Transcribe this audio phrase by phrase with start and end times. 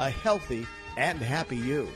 [0.00, 0.66] A healthy
[0.96, 1.88] and happy you.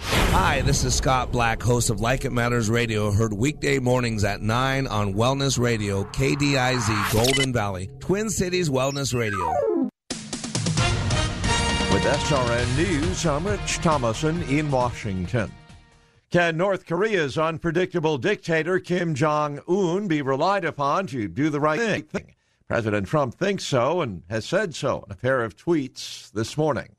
[0.00, 4.40] Hi, this is Scott Black, host of Like It Matters Radio, heard weekday mornings at
[4.40, 9.46] 9 on Wellness Radio, KDIZ, Golden Valley, Twin Cities Wellness Radio.
[11.92, 15.52] With SRN News, I'm Rich Thomason in Washington.
[16.30, 21.78] Can North Korea's unpredictable dictator Kim Jong un be relied upon to do the right
[21.78, 22.35] thing?
[22.68, 26.96] President Trump thinks so and has said so in a pair of tweets this morning.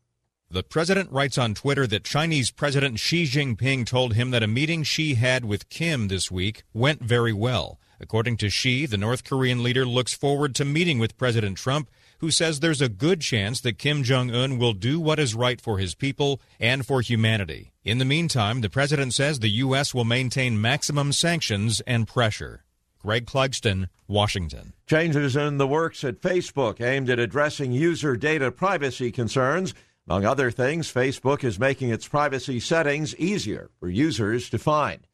[0.49, 4.83] The president writes on Twitter that Chinese President Xi Jinping told him that a meeting
[4.83, 7.81] Xi had with Kim this week went very well.
[7.99, 12.31] According to Xi, the North Korean leader looks forward to meeting with President Trump, who
[12.31, 15.79] says there's a good chance that Kim Jong un will do what is right for
[15.79, 17.73] his people and for humanity.
[17.83, 19.93] In the meantime, the president says the U.S.
[19.93, 22.63] will maintain maximum sanctions and pressure.
[23.07, 24.73] Greg Clugston, Washington.
[24.85, 29.73] Changes in the works at Facebook aimed at addressing user data privacy concerns.
[30.05, 35.07] Among other things, Facebook is making its privacy settings easier for users to find.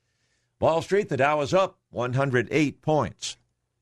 [0.60, 3.38] Wall Street, the Dow is up 108 points.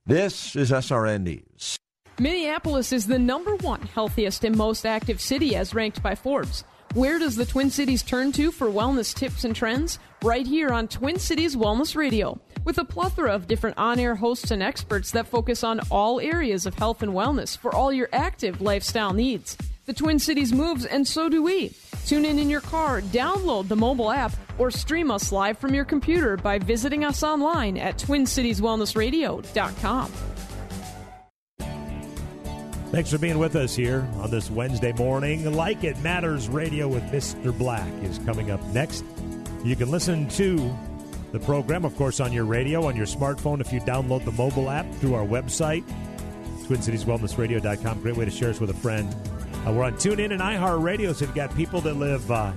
[0.05, 1.77] This is SRN News.
[2.19, 6.65] Minneapolis is the number one healthiest and most active city as ranked by Forbes.
[6.93, 9.97] Where does the Twin Cities turn to for wellness tips and trends?
[10.23, 12.37] Right here on Twin Cities Wellness Radio.
[12.65, 16.65] With a plethora of different on air hosts and experts that focus on all areas
[16.65, 19.57] of health and wellness for all your active lifestyle needs.
[19.85, 21.73] The Twin Cities moves, and so do we.
[22.05, 25.85] Tune in in your car, download the mobile app, or stream us live from your
[25.85, 30.11] computer by visiting us online at TwinCitiesWellnessRadio.com.
[32.91, 35.49] Thanks for being with us here on this Wednesday morning.
[35.53, 37.57] Like It Matters Radio with Mr.
[37.57, 39.05] Black is coming up next.
[39.63, 40.77] You can listen to
[41.31, 44.69] the program, of course, on your radio, on your smartphone, if you download the mobile
[44.69, 45.85] app through our website,
[46.67, 48.01] TwinCitiesWellnessRadio.com.
[48.01, 49.15] Great way to share us with a friend.
[49.65, 52.51] Uh, we're on TuneIn and iHeartRadio, so if you've got people that live uh,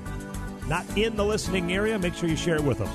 [0.67, 2.91] not in the listening area, make sure you share it with them.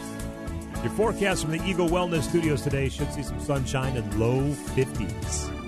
[0.83, 4.41] Your forecast from the Eagle Wellness Studios today should see some sunshine and low
[4.75, 5.58] 50s.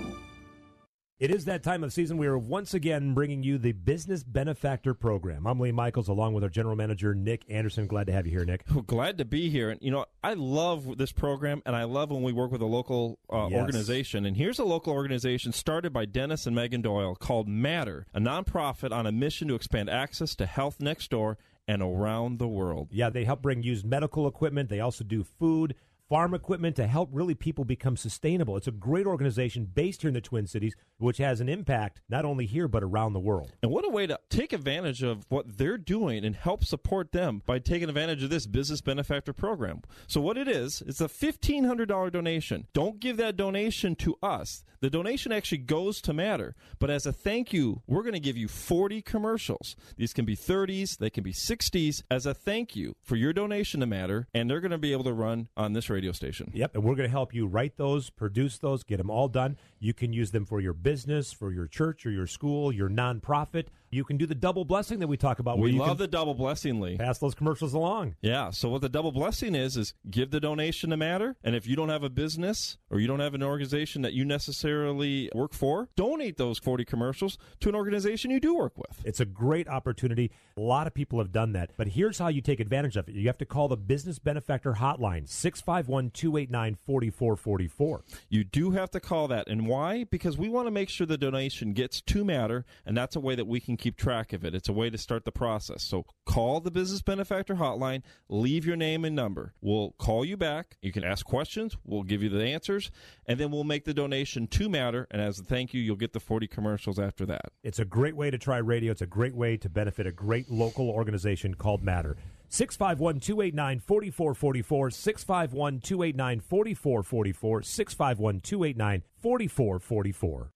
[1.22, 2.18] It is that time of season.
[2.18, 5.46] We are once again bringing you the Business Benefactor Program.
[5.46, 7.86] I'm Lee Michaels, along with our general manager, Nick Anderson.
[7.86, 8.64] Glad to have you here, Nick.
[8.88, 9.70] Glad to be here.
[9.70, 12.66] And, you know, I love this program, and I love when we work with a
[12.66, 13.60] local uh, Yes.
[13.60, 14.26] organization.
[14.26, 18.90] And here's a local organization started by Dennis and Megan Doyle called Matter, a nonprofit
[18.90, 22.88] on a mission to expand access to health next door and around the world.
[22.90, 24.68] Yeah, they help bring used medical equipment.
[24.68, 25.76] They also do food,
[26.12, 28.54] farm equipment to help really people become sustainable.
[28.58, 32.26] It's a great organization based here in the Twin Cities, which has an impact not
[32.26, 33.52] only here but around the world.
[33.62, 37.40] And what a way to take advantage of what they're doing and help support them
[37.46, 39.80] by taking advantage of this business benefactor program.
[40.06, 42.66] So what it is, it's a $1500 donation.
[42.74, 44.64] Don't give that donation to us.
[44.82, 48.36] The donation actually goes to Matter, but as a thank you, we're going to give
[48.36, 49.76] you 40 commercials.
[49.96, 53.78] These can be 30s, they can be 60s as a thank you for your donation
[53.78, 56.50] to Matter, and they're going to be able to run on this radio station.
[56.52, 59.56] Yep, and we're going to help you write those, produce those, get them all done.
[59.78, 63.66] You can use them for your business, for your church or your school, your nonprofit.
[63.92, 65.58] You can do the double blessing that we talk about.
[65.58, 66.96] We love the double blessing, Lee.
[66.96, 68.16] pass those commercials along.
[68.22, 68.48] Yeah.
[68.50, 71.76] So what the double blessing is is give the donation to Matter, and if you
[71.76, 75.90] don't have a business or you don't have an organization that you necessarily work for,
[75.94, 79.02] donate those forty commercials to an organization you do work with.
[79.04, 80.30] It's a great opportunity.
[80.56, 81.72] A lot of people have done that.
[81.76, 83.14] But here's how you take advantage of it.
[83.14, 88.04] You have to call the Business Benefactor Hotline, 651 289 4444.
[88.30, 90.04] You do have to call that, and why?
[90.04, 93.34] Because we want to make sure the donation gets to Matter, and that's a way
[93.34, 94.54] that we can keep track of it.
[94.54, 95.82] It's a way to start the process.
[95.82, 99.54] So call the Business Benefactor Hotline, leave your name and number.
[99.60, 100.76] We'll call you back.
[100.80, 101.76] You can ask questions.
[101.84, 102.92] We'll give you the answers,
[103.26, 105.08] and then we'll make the donation to Matter.
[105.10, 107.52] And as a thank you, you'll get the forty commercials after that.
[107.64, 108.92] It's a great way to try radio.
[108.92, 112.16] It's a great way to benefit a great local organization called Matter.
[112.50, 114.90] 651 289 4444.
[114.90, 117.62] 651 289 4444.
[117.62, 120.51] 651 289 4444.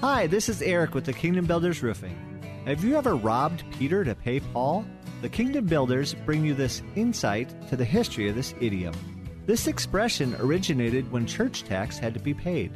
[0.00, 2.16] Hi, this is Eric with the Kingdom Builders Roofing.
[2.64, 4.86] Have you ever robbed Peter to pay Paul?
[5.20, 8.94] The Kingdom Builders bring you this insight to the history of this idiom.
[9.44, 12.72] This expression originated when church tax had to be paid.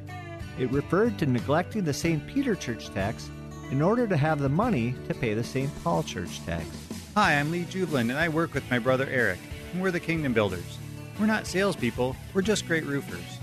[0.59, 2.27] It referred to neglecting the St.
[2.27, 3.31] Peter church tax
[3.71, 5.71] in order to have the money to pay the St.
[5.83, 6.67] Paul Church tax.
[7.15, 9.39] Hi, I'm Lee Jublin, and I work with my brother Eric,
[9.73, 10.77] and we're the Kingdom Builders.
[11.19, 13.39] We're not salespeople, we're just great roofers.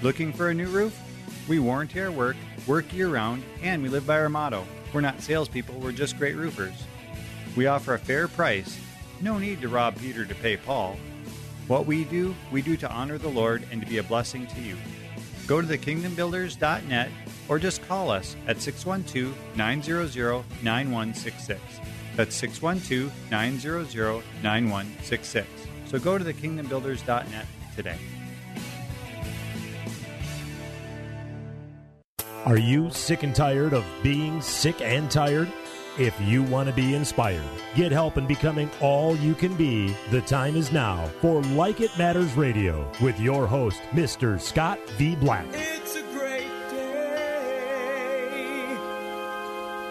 [0.00, 0.98] Looking for a new roof?
[1.48, 2.36] We warranty our work,
[2.66, 6.36] work year round, and we live by our motto we're not salespeople, we're just great
[6.36, 6.74] roofers.
[7.56, 8.78] We offer a fair price,
[9.20, 10.96] no need to rob Peter to pay Paul.
[11.68, 14.60] What we do, we do to honor the Lord and to be a blessing to
[14.60, 14.76] you.
[15.46, 17.10] Go to thekingdombuilders.net
[17.48, 21.60] or just call us at 612 900 9166.
[22.16, 25.48] That's 612 900 9166.
[25.86, 27.46] So go to thekingdombuilders.net
[27.76, 27.98] today.
[32.46, 35.52] Are you sick and tired of being sick and tired?
[35.98, 37.44] If you want to be inspired,
[37.74, 41.90] get help in becoming all you can be, the time is now for Like It
[41.98, 44.40] Matters Radio with your host, Mr.
[44.40, 45.16] Scott V.
[45.16, 45.44] Black.
[45.52, 47.14] It's a great day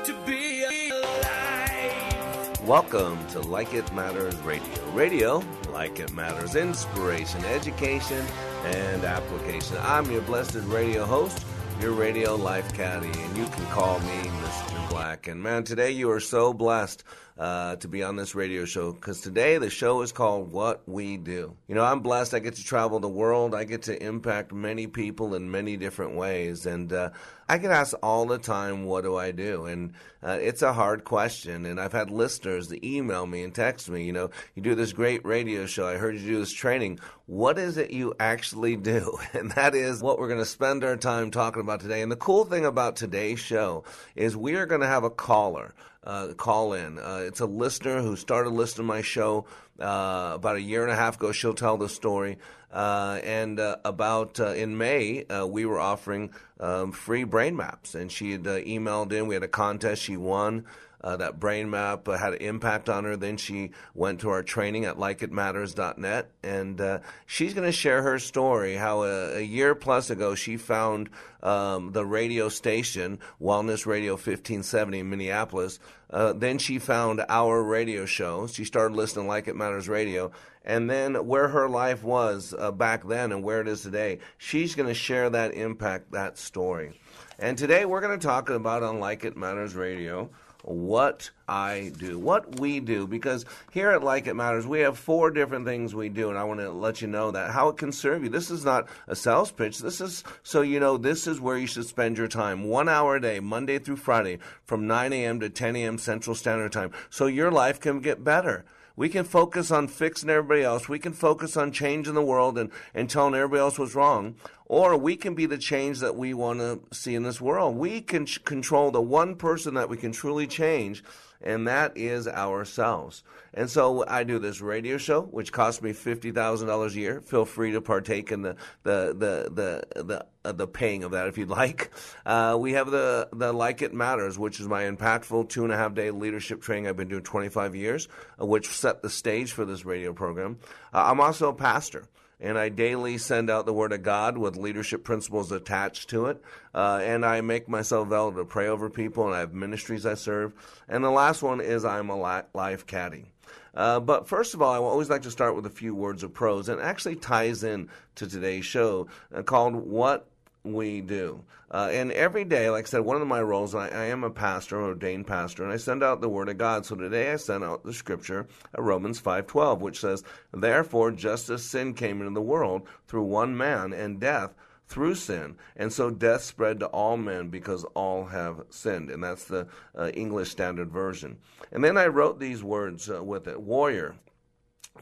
[0.05, 2.67] to be alive.
[2.67, 4.91] Welcome to Like It Matters Radio.
[4.93, 8.25] Radio, like it matters, inspiration, education,
[8.65, 9.77] and application.
[9.81, 11.45] I'm your blessed radio host,
[11.81, 14.89] your radio life caddy, and you can call me Mr.
[14.89, 15.27] Black.
[15.27, 17.03] And man, today you are so blessed
[17.39, 21.15] uh, to be on this radio show because today the show is called What We
[21.15, 21.55] Do.
[21.69, 22.33] You know, I'm blessed.
[22.33, 23.55] I get to travel the world.
[23.55, 27.11] I get to impact many people in many different ways, and uh,
[27.47, 31.05] I get asked all the time, "What do I do?" And uh, it's a hard
[31.05, 31.65] question.
[31.65, 34.03] And I've had listeners that email me and text me.
[34.03, 35.87] You know, you do this great radio show.
[35.87, 36.99] I heard you do this training.
[37.25, 39.17] What is it you actually do?
[39.33, 42.01] And that is what we're going to spend our time talking about today.
[42.01, 43.85] And the cool thing about today's show
[44.15, 46.97] is we are going to have a caller uh, call in.
[46.97, 49.45] Uh, it's a listener who started listening to my show
[49.79, 51.31] uh, about a year and a half ago.
[51.31, 52.37] She'll tell the story.
[52.71, 58.11] Uh, and uh, about uh, in May, we were offering um, free brain maps, and
[58.11, 59.27] she had emailed in.
[59.27, 60.03] We had a contest.
[60.03, 60.65] She won.
[61.01, 63.15] Uh, that brain map uh, had an impact on her.
[63.15, 68.19] Then she went to our training at likeitmatters.net, and uh, she's going to share her
[68.19, 71.09] story how a, a, year plus ago she found
[71.41, 75.79] um, the radio station, Wellness Radio 1570 in Minneapolis.
[76.09, 78.47] Uh, then she found our radio show.
[78.47, 80.31] She started listening to Like It Matters Radio.
[80.65, 84.75] And then where her life was uh, back then and where it is today, she's
[84.75, 86.99] going to share that impact, that story.
[87.37, 90.29] And today we're going to talk about on Like It Matters Radio
[90.63, 95.31] what I do, what we do, because here at Like It Matters, we have four
[95.31, 97.91] different things we do, and I want to let you know that how it can
[97.91, 98.29] serve you.
[98.29, 99.79] This is not a sales pitch.
[99.79, 102.65] This is so you know this is where you should spend your time.
[102.65, 105.39] One hour a day, Monday through Friday, from 9 a.m.
[105.39, 105.97] to 10 a.m.
[105.97, 108.65] Central Standard Time, so your life can get better.
[108.99, 110.89] We can focus on fixing everybody else.
[110.89, 114.35] We can focus on changing the world and, and telling everybody else what's wrong.
[114.65, 117.77] Or we can be the change that we want to see in this world.
[117.77, 121.01] We can ch- control the one person that we can truly change,
[121.41, 123.23] and that is ourselves.
[123.53, 127.21] And so I do this radio show, which costs me fifty thousand dollars a year.
[127.21, 131.27] Feel free to partake in the the the the the, uh, the paying of that
[131.27, 131.91] if you'd like.
[132.25, 135.77] Uh, we have the the Like It Matters, which is my impactful two and a
[135.77, 138.07] half day leadership training I've been doing twenty five years,
[138.39, 140.59] uh, which set the stage for this radio program.
[140.93, 142.05] Uh, I'm also a pastor
[142.39, 146.41] and I daily send out the Word of God with leadership principles attached to it.
[146.73, 150.13] Uh, and I make myself available to pray over people, and I have ministries I
[150.13, 150.53] serve.
[150.87, 153.25] And the last one is I'm a life caddy.
[153.73, 156.33] Uh, but first of all, I always like to start with a few words of
[156.33, 160.27] prose, and actually ties in to today's show uh, called What
[160.73, 161.43] we do.
[161.71, 164.29] Uh, and every day, like I said, one of my roles, I, I am a
[164.29, 166.85] pastor, ordained pastor, and I send out the Word of God.
[166.85, 168.47] So today I sent out the scripture,
[168.77, 173.55] uh, Romans 5.12, which says, Therefore, just as sin came into the world through one
[173.55, 174.55] man, and death
[174.87, 175.55] through sin.
[175.75, 179.11] And so death spread to all men because all have sinned.
[179.11, 181.37] And that's the uh, English Standard Version.
[181.71, 184.15] And then I wrote these words uh, with it Warrior,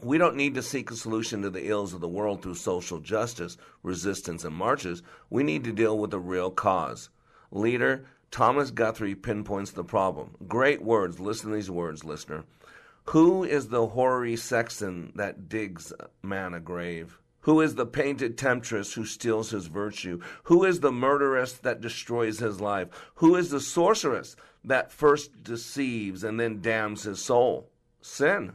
[0.02, 3.00] we don't need to seek a solution to the ills of the world through social
[3.00, 5.02] justice, resistance, and marches.
[5.30, 7.10] We need to deal with the real cause.
[7.50, 10.36] Leader, Thomas Guthrie pinpoints the problem.
[10.46, 11.18] Great words.
[11.18, 12.44] Listen to these words, listener.
[13.06, 17.18] Who is the hoary sexton that digs man a grave?
[17.42, 20.20] Who is the painted temptress who steals his virtue?
[20.44, 22.88] Who is the murderess that destroys his life?
[23.16, 27.70] Who is the sorceress that first deceives and then damns his soul?
[28.02, 28.52] Sin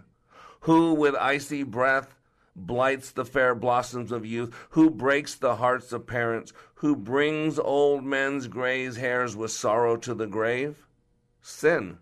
[0.64, 2.16] who with icy breath
[2.56, 8.04] blights the fair blossoms of youth, who breaks the hearts of parents, who brings old
[8.04, 10.88] men's gray hairs with sorrow to the grave?
[11.42, 11.98] Sin.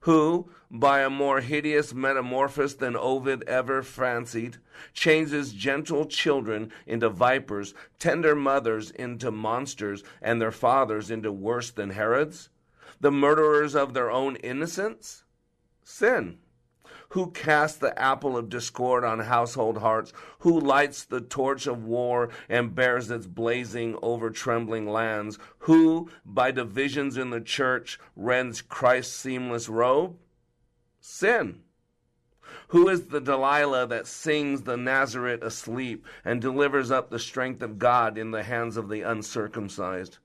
[0.00, 4.56] Who, by a more hideous metamorphosis than Ovid ever fancied,
[4.92, 11.90] changes gentle children into vipers, tender mothers into monsters, and their fathers into worse than
[11.90, 12.48] Herods?
[13.00, 15.22] The murderers of their own innocence?
[15.84, 16.38] Sin.
[17.12, 20.12] Who casts the apple of discord on household hearts?
[20.40, 25.38] Who lights the torch of war and bears its blazing over trembling lands?
[25.60, 30.18] Who, by divisions in the church, rends Christ's seamless robe?
[31.00, 31.62] Sin.
[32.68, 37.78] Who is the Delilah that sings the Nazarite asleep and delivers up the strength of
[37.78, 40.18] God in the hands of the uncircumcised?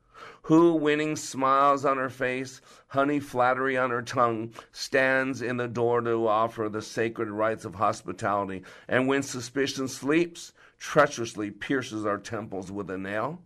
[0.47, 6.01] Who, winning smiles on her face, honey flattery on her tongue, stands in the door
[6.01, 12.73] to offer the sacred rites of hospitality, and when suspicion sleeps, treacherously pierces our temples
[12.73, 13.41] with a nail?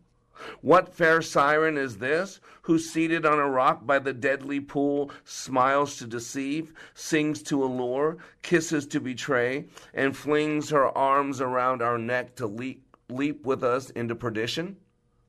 [0.61, 5.97] What fair siren is this, who seated on a rock by the deadly pool smiles
[5.97, 12.35] to deceive, sings to allure, kisses to betray, and flings her arms around our neck
[12.37, 14.77] to leap, leap with us into perdition?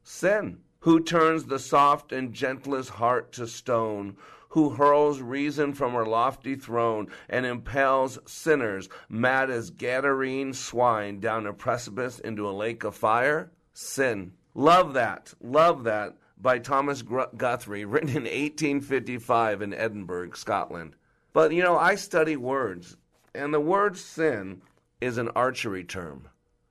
[0.02, 0.60] Sin.
[0.80, 4.16] Who turns the soft and gentlest heart to stone,
[4.50, 11.46] who hurls reason from her lofty throne and impels sinners, mad as Gadarene swine, down
[11.46, 13.50] a precipice into a lake of fire?
[13.72, 14.32] Sin.
[14.54, 15.34] Love that.
[15.42, 20.94] Love that by Thomas Guthrie, written in 1855 in Edinburgh, Scotland.
[21.32, 22.96] But you know, I study words,
[23.34, 24.62] and the word sin
[25.00, 26.28] is an archery term.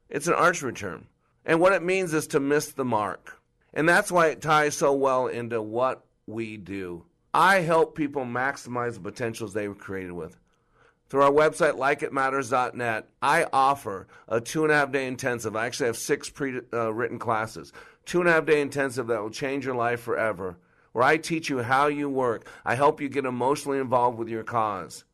[0.09, 1.07] It's an archery term.
[1.45, 3.36] And what it means is to miss the mark.
[3.73, 7.05] And that's why it ties so well into what we do.
[7.33, 10.39] I help people maximize the potentials they were created with.
[11.09, 15.55] Through our website, likeitmatters.net, I offer a two and a half day intensive.
[15.55, 17.71] I actually have six pre uh, written classes.
[18.05, 20.57] Two and a half day intensive that will change your life forever,
[20.91, 22.49] where I teach you how you work.
[22.65, 25.05] I help you get emotionally involved with your cause.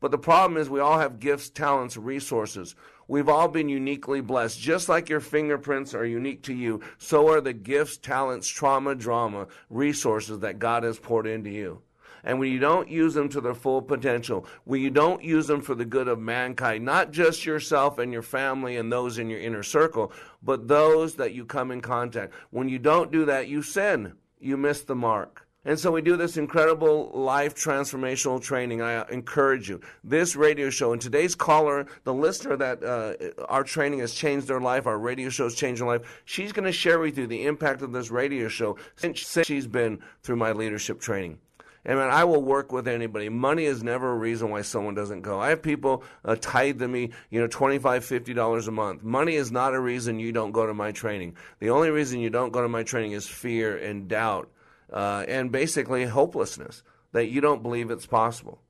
[0.00, 2.74] But the problem is, we all have gifts, talents, resources.
[3.12, 4.58] We've all been uniquely blessed.
[4.58, 9.48] Just like your fingerprints are unique to you, so are the gifts, talents, trauma, drama,
[9.68, 11.82] resources that God has poured into you.
[12.24, 15.60] And when you don't use them to their full potential, when you don't use them
[15.60, 19.40] for the good of mankind, not just yourself and your family and those in your
[19.40, 20.10] inner circle,
[20.42, 24.14] but those that you come in contact, when you don't do that, you sin.
[24.40, 25.46] You miss the mark.
[25.64, 28.82] And so we do this incredible life transformational training.
[28.82, 29.80] I encourage you.
[30.02, 34.60] This radio show and today's caller, the listener that uh, our training has changed their
[34.60, 37.46] life, our radio show has changed their life, she's going to share with you the
[37.46, 41.38] impact of this radio show since she's been through my leadership training.
[41.84, 43.28] And man, I will work with anybody.
[43.28, 45.40] Money is never a reason why someone doesn't go.
[45.40, 49.02] I have people uh, tied to me, you know, twenty-five, fifty dollars a month.
[49.02, 51.36] Money is not a reason you don't go to my training.
[51.58, 54.48] The only reason you don't go to my training is fear and doubt,
[54.92, 56.82] uh, and basically hopelessness
[57.12, 58.60] that you don't believe it's possible.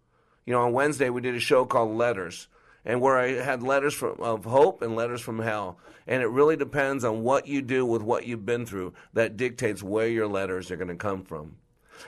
[0.47, 2.49] You know, on Wednesday we did a show called Letters
[2.85, 5.79] and where I had letters from, of hope and letters from hell.
[6.07, 9.83] And it really depends on what you do with what you've been through that dictates
[9.83, 11.57] where your letters are going to come from.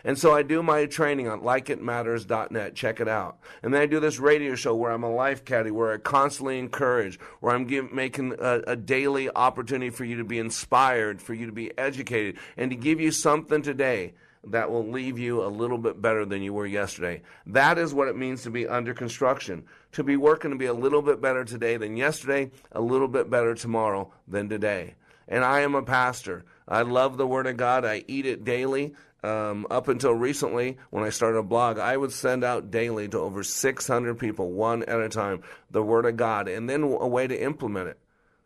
[0.02, 2.74] And so I do my training on likeitmatters.net.
[2.74, 3.38] Check it out.
[3.62, 6.58] And then I do this radio show where I'm a life caddy, where I constantly
[6.58, 11.34] encourage, where I'm give, making a, a daily opportunity for you to be inspired, for
[11.34, 14.14] you to be educated, and to give you something today
[14.48, 17.22] that will leave you a little bit better than you were yesterday.
[17.46, 19.64] That is what it means to be under construction.
[19.92, 23.30] To be working to be a little bit better today than yesterday, a little bit
[23.30, 24.94] better tomorrow than today.
[25.28, 26.44] And I am a pastor.
[26.68, 27.84] I love the Word of God.
[27.84, 28.94] I eat it daily.
[29.24, 33.18] Um, up until recently, when I started a blog, I would send out daily to
[33.18, 37.26] over 600 people, one at a time, the Word of God, and then a way
[37.26, 37.98] to implement it.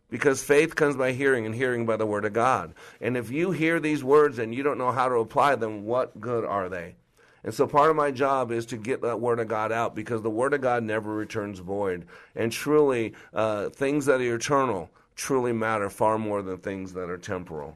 [0.09, 2.75] Because faith comes by hearing, and hearing by the Word of God.
[3.01, 6.21] And if you hear these words and you don't know how to apply them, what
[6.21, 6.95] good are they?
[7.43, 10.21] And so part of my job is to get that Word of God out because
[10.21, 12.05] the Word of God never returns void.
[12.37, 17.17] And truly, uh, things that are eternal truly matter far more than things that are
[17.17, 17.75] temporal.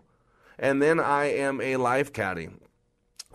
[0.57, 2.48] And then I am a life caddy.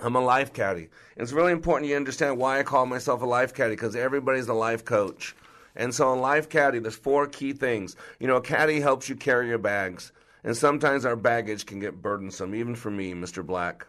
[0.00, 0.90] I'm a life caddy.
[1.17, 4.55] It's really important you understand why I call myself a life caddy because everybody's a
[4.55, 5.35] life coach.
[5.75, 7.97] And so in life caddy, there's four key things.
[8.21, 10.12] You know, a caddy helps you carry your bags.
[10.45, 13.45] And sometimes our baggage can get burdensome, even for me, Mr.
[13.45, 13.87] Black.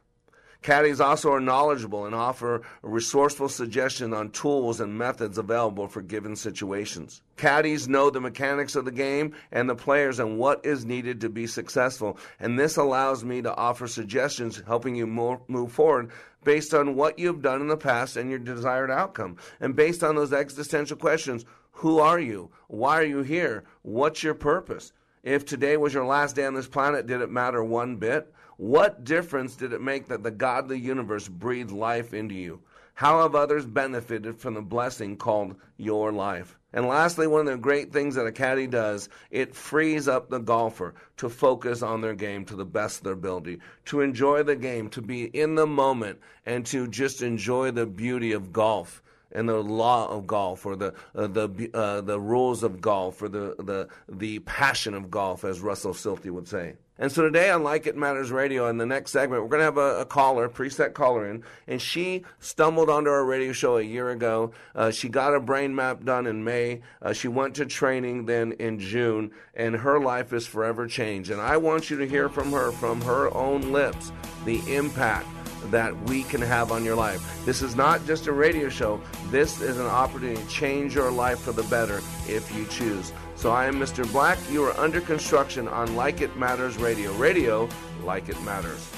[0.62, 6.36] Caddies also are knowledgeable and offer resourceful suggestions on tools and methods available for given
[6.36, 7.22] situations.
[7.38, 11.30] Caddies know the mechanics of the game and the players and what is needed to
[11.30, 16.12] be successful, and this allows me to offer suggestions helping you move forward
[16.44, 19.38] based on what you've done in the past and your desired outcome.
[19.62, 22.52] And based on those existential questions who are you?
[22.68, 23.64] Why are you here?
[23.84, 24.92] What's your purpose?
[25.24, 28.34] If today was your last day on this planet, did it matter one bit?
[28.60, 32.60] What difference did it make that the godly universe breathed life into you?
[32.94, 36.60] How have others benefited from the blessing called your life?
[36.74, 40.40] And lastly, one of the great things that a caddy does, it frees up the
[40.40, 44.58] golfer to focus on their game to the best of their ability, to enjoy the
[44.58, 49.48] game, to be in the moment, and to just enjoy the beauty of golf and
[49.48, 53.56] the law of golf or the uh, the uh, the rules of golf or the
[53.60, 56.76] the the passion of golf as Russell Silty would say.
[57.02, 59.66] And so today on Like It Matters Radio, in the next segment, we're going to
[59.66, 63.82] have a, a caller, preset caller in, and she stumbled onto our radio show a
[63.82, 64.52] year ago.
[64.76, 66.82] Uh, she got a brain map done in May.
[67.02, 71.32] Uh, she went to training then in June, and her life is forever changed.
[71.32, 74.12] And I want you to hear from her, from her own lips,
[74.44, 75.26] the impact
[75.68, 77.46] that we can have on your life.
[77.46, 79.02] This is not just a radio show.
[79.28, 83.12] This is an opportunity to change your life for the better if you choose.
[83.36, 84.10] So I am Mr.
[84.12, 84.38] Black.
[84.52, 87.14] You are under construction on Like It Matters Radio.
[87.14, 87.70] Radio,
[88.04, 88.90] like it matters.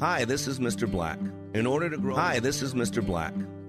[0.00, 0.90] Hi, this is Mr.
[0.90, 1.18] Black.
[1.54, 3.04] In order to grow Hi, this is Mr.
[3.04, 3.32] Black.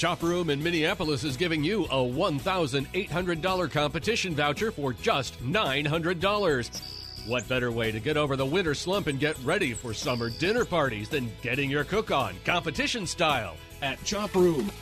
[0.00, 7.28] Chop Room in Minneapolis is giving you a $1,800 competition voucher for just $900.
[7.28, 10.64] What better way to get over the winter slump and get ready for summer dinner
[10.64, 14.72] parties than getting your cook on competition style at Chop Room?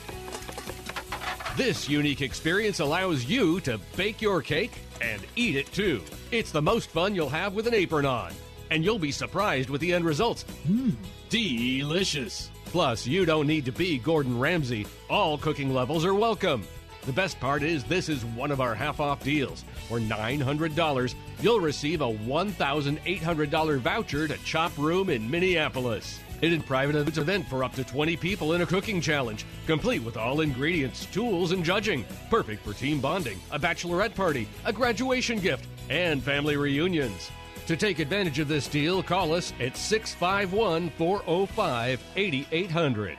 [1.57, 4.71] This unique experience allows you to bake your cake
[5.01, 6.01] and eat it too.
[6.31, 8.31] It's the most fun you'll have with an apron on,
[8.71, 10.45] and you'll be surprised with the end results.
[10.65, 10.95] Mmm,
[11.27, 12.51] delicious.
[12.69, 14.85] Plus, you don't need to be Gordon Ramsay.
[15.09, 16.67] All cooking levels are welcome.
[17.07, 19.65] The best part is this is one of our half off deals.
[19.87, 26.19] For $900, you'll receive a $1,800 voucher to Chop Room in Minneapolis.
[26.41, 30.41] Hidden private event for up to 20 people in a cooking challenge, complete with all
[30.41, 32.05] ingredients, tools, and judging.
[32.29, 37.31] Perfect for team bonding, a bachelorette party, a graduation gift, and family reunions.
[37.69, 43.15] To take advantage of this deal, call us at 651 405 8800.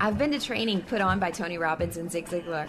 [0.00, 2.68] I've been to training put on by Tony Robbins and Zig Ziglar,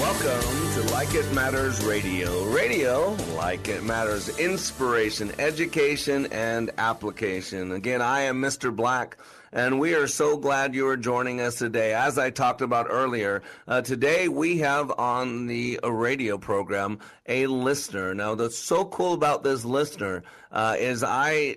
[0.00, 2.44] Welcome to Like It Matters Radio.
[2.46, 7.70] Radio, like it matters, inspiration, education, and application.
[7.72, 8.74] Again, I am Mr.
[8.74, 9.18] Black.
[9.52, 11.92] And we are so glad you are joining us today.
[11.92, 18.14] As I talked about earlier, uh, today we have on the radio program a listener.
[18.14, 21.56] Now, that's so cool about this listener uh, is I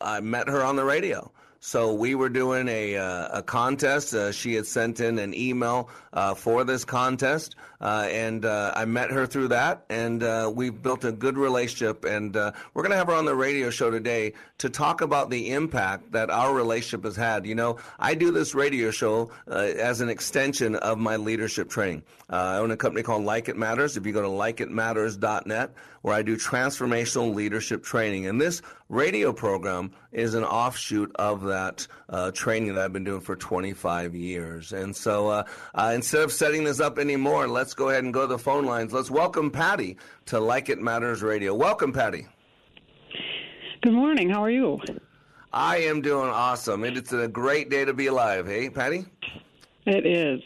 [0.00, 1.32] I met her on the radio.
[1.64, 4.14] So we were doing a, uh, a contest.
[4.14, 8.84] Uh, she had sent in an email uh, for this contest, uh, and uh, I
[8.84, 12.04] met her through that, and uh, we've built a good relationship.
[12.04, 15.52] And we're going to have her on the radio show today to talk about the
[15.52, 17.46] impact that our relationship has had.
[17.46, 22.02] You know, I do this radio show as an extension of my leadership training.
[22.28, 23.96] I own a company called Like It Matters.
[23.96, 25.70] If you go to likeitmatters.net,
[26.00, 31.86] where I do transformational leadership training, and this radio program is an offshoot of that
[32.10, 34.72] uh, training that I've been doing for 25 years.
[34.72, 38.20] And so uh, uh, instead of setting this up anymore, let's go ahead and go
[38.20, 38.92] to the phone lines.
[38.92, 41.54] Let's welcome Patty to Like It Matters Radio.
[41.54, 42.26] Welcome, Patty.
[43.80, 44.28] Good morning.
[44.28, 44.78] How are you?
[45.54, 46.84] I am doing awesome.
[46.84, 48.46] It's a great day to be alive.
[48.46, 49.06] Hey, Patty?
[49.86, 50.40] It is.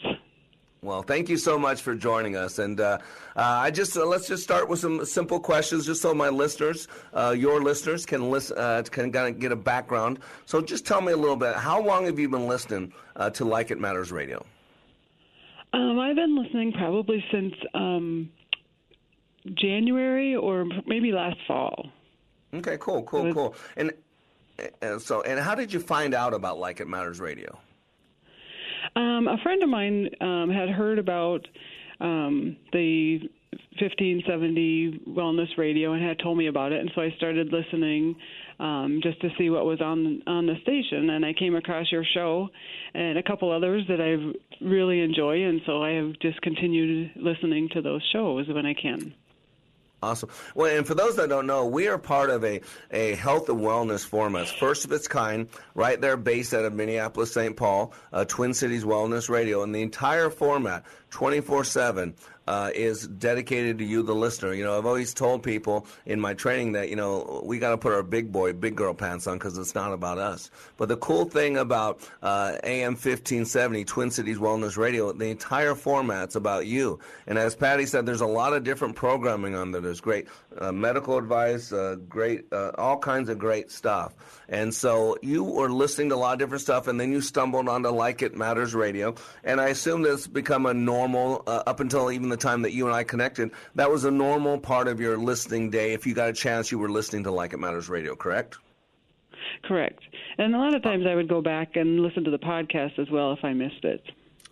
[0.83, 2.99] Well, thank you so much for joining us, and uh,
[3.35, 6.87] uh, I just uh, let's just start with some simple questions, just so my listeners,
[7.13, 10.19] uh, your listeners, can listen, uh, can kind of get a background.
[10.45, 11.55] So, just tell me a little bit.
[11.55, 14.45] How long have you been listening uh, to Like It Matters Radio?
[15.73, 18.29] Um, I've been listening probably since um,
[19.55, 21.89] January or maybe last fall.
[22.53, 23.55] Okay, cool, cool, cool.
[23.75, 23.91] And
[24.99, 27.59] so, and how did you find out about Like It Matters Radio?
[28.95, 31.47] Um, a friend of mine um, had heard about
[31.99, 33.19] um, the
[33.79, 38.15] 1570 Wellness Radio and had told me about it, and so I started listening
[38.59, 41.09] um, just to see what was on on the station.
[41.11, 42.49] And I came across your show
[42.93, 47.69] and a couple others that I really enjoy, and so I have just continued listening
[47.73, 49.13] to those shows when I can.
[50.01, 50.29] Awesome.
[50.53, 53.59] Well, and for those that don't know, we are part of a, a health and
[53.59, 57.57] wellness format, first of its kind, right there based out of Minneapolis, St.
[57.57, 59.63] Paul, uh, Twin Cities Wellness Radio.
[59.63, 62.13] And the entire format, 24 7,
[62.47, 64.53] uh, is dedicated to you, the listener.
[64.53, 67.77] You know, I've always told people in my training that, you know, we got to
[67.77, 70.49] put our big boy, big girl pants on because it's not about us.
[70.77, 76.35] But the cool thing about uh, AM 1570, Twin Cities Wellness Radio, the entire format's
[76.35, 76.99] about you.
[77.25, 79.81] And as Patty said, there's a lot of different programming on there.
[79.81, 84.15] There's great uh, medical advice, uh, great, uh, all kinds of great stuff.
[84.49, 87.67] And so you were listening to a lot of different stuff, and then you stumbled
[87.67, 89.15] onto Like It Matters Radio.
[89.43, 92.85] And I assume that's become a normal, uh, up until even the time that you
[92.85, 95.93] and I connected, that was a normal part of your listening day.
[95.93, 98.57] If you got a chance, you were listening to Like It Matters Radio, correct?
[99.63, 99.99] Correct.
[100.37, 103.09] And a lot of times I would go back and listen to the podcast as
[103.09, 104.03] well if I missed it.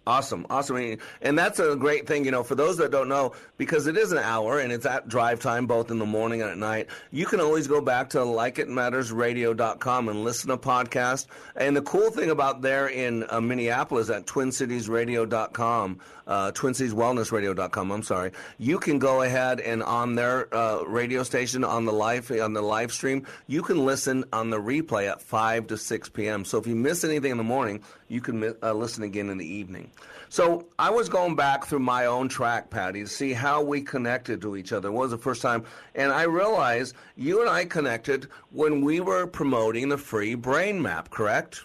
[0.07, 2.25] Awesome, awesome, and that's a great thing.
[2.25, 5.07] You know, for those that don't know, because it is an hour and it's at
[5.07, 6.89] drive time, both in the morning and at night.
[7.09, 11.25] You can always go back to likeitmattersradio.com and listen to podcast.
[11.55, 17.91] And the cool thing about there in uh, Minneapolis at twincitiesradio.com, uh, twincitieswellnessradio.com.
[17.91, 22.31] I'm sorry, you can go ahead and on their uh, radio station on the live
[22.31, 26.45] on the live stream, you can listen on the replay at five to six p.m.
[26.45, 29.47] So if you miss anything in the morning, you can uh, listen again in the
[29.47, 29.91] evening.
[30.29, 34.41] So I was going back through my own track, Patty, to see how we connected
[34.41, 34.89] to each other.
[34.89, 39.27] It was the first time, and I realized you and I connected when we were
[39.27, 41.09] promoting the free brain map.
[41.11, 41.63] Correct?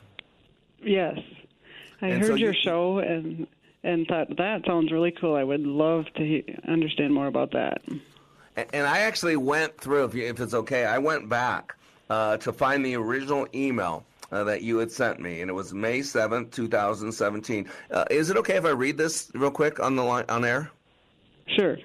[0.83, 1.19] Yes.
[2.03, 3.47] I And heard so your you- show and
[3.83, 5.35] and thought that sounds really cool.
[5.35, 7.83] I would love to he- understand more about that.
[8.57, 11.75] And, and I actually went through, if, you, if it's okay, I went back
[12.09, 14.05] uh, to find the original email.
[14.33, 17.69] Uh, that you had sent me, and it was May seventh, two thousand seventeen.
[17.91, 20.71] Uh, is it okay if I read this real quick on the line on air?
[21.49, 21.77] Sure.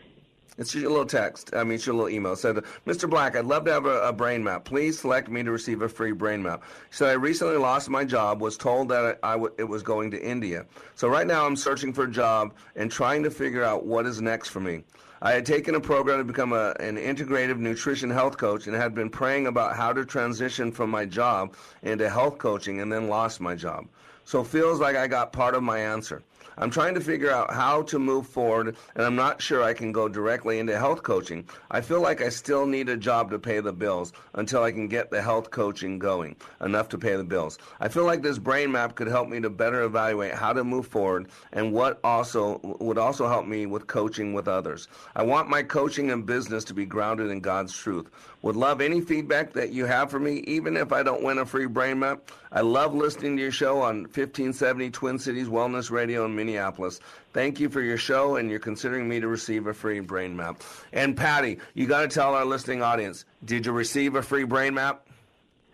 [0.58, 1.54] It's your little text.
[1.54, 2.36] I mean, it's your little email.
[2.36, 2.56] Said,
[2.88, 3.10] Mr.
[3.10, 4.64] Black, I'd love to have a, a brain map.
[4.64, 6.64] Please select me to receive a free brain map.
[6.90, 9.84] He said, I recently lost my job, was told that I, I w- it was
[9.84, 10.66] going to India.
[10.96, 14.22] So right now I'm searching for a job and trying to figure out what is
[14.22, 14.84] next for me.
[15.22, 18.96] I had taken a program to become a, an integrative nutrition health coach and had
[18.96, 23.42] been praying about how to transition from my job into health coaching and then lost
[23.42, 23.88] my job.
[24.26, 26.24] So feels like I got part of my answer.
[26.58, 29.92] I'm trying to figure out how to move forward, and I'm not sure I can
[29.92, 31.46] go directly into health coaching.
[31.70, 34.88] I feel like I still need a job to pay the bills until I can
[34.88, 37.58] get the health coaching going, enough to pay the bills.
[37.82, 40.88] I feel like this brain map could help me to better evaluate how to move
[40.88, 44.88] forward and what also would also help me with coaching with others.
[45.16, 48.10] I want my coaching and business to be grounded in God's truth.
[48.44, 51.46] Would love any feedback that you have for me, even if I don't win a
[51.46, 52.32] free brain map.
[52.52, 57.00] I love listening to your show on 1570 Twin Cities Wellness Radio in Minneapolis.
[57.34, 60.62] Thank you for your show, and you're considering me to receive a free brain map.
[60.94, 64.74] And Patty, you got to tell our listening audience: Did you receive a free brain
[64.74, 65.08] map?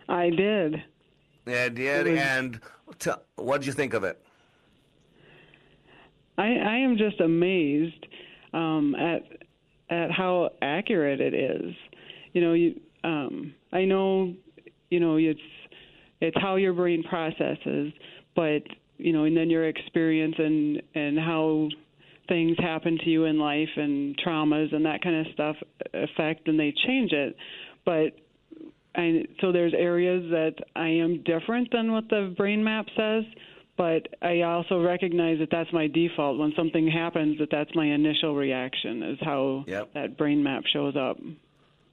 [0.08, 0.82] I did.
[1.46, 2.06] Yeah, I did.
[2.06, 2.60] Was- And
[2.98, 4.20] t- what did you think of it?
[6.38, 8.06] I, I am just amazed
[8.52, 9.22] um, at
[9.90, 11.74] at how accurate it is.
[12.32, 14.34] You know, you um, I know,
[14.90, 15.40] you know, it's
[16.20, 17.92] it's how your brain processes,
[18.34, 18.62] but
[18.98, 21.68] you know, and then your experience and and how
[22.28, 25.56] things happen to you in life and traumas and that kind of stuff
[25.92, 27.36] affect and they change it.
[27.84, 28.12] But
[28.94, 33.24] I so there's areas that I am different than what the brain map says,
[33.76, 36.38] but I also recognize that that's my default.
[36.38, 39.94] When something happens, that that's my initial reaction is how Yep.
[39.94, 41.18] that brain map shows up.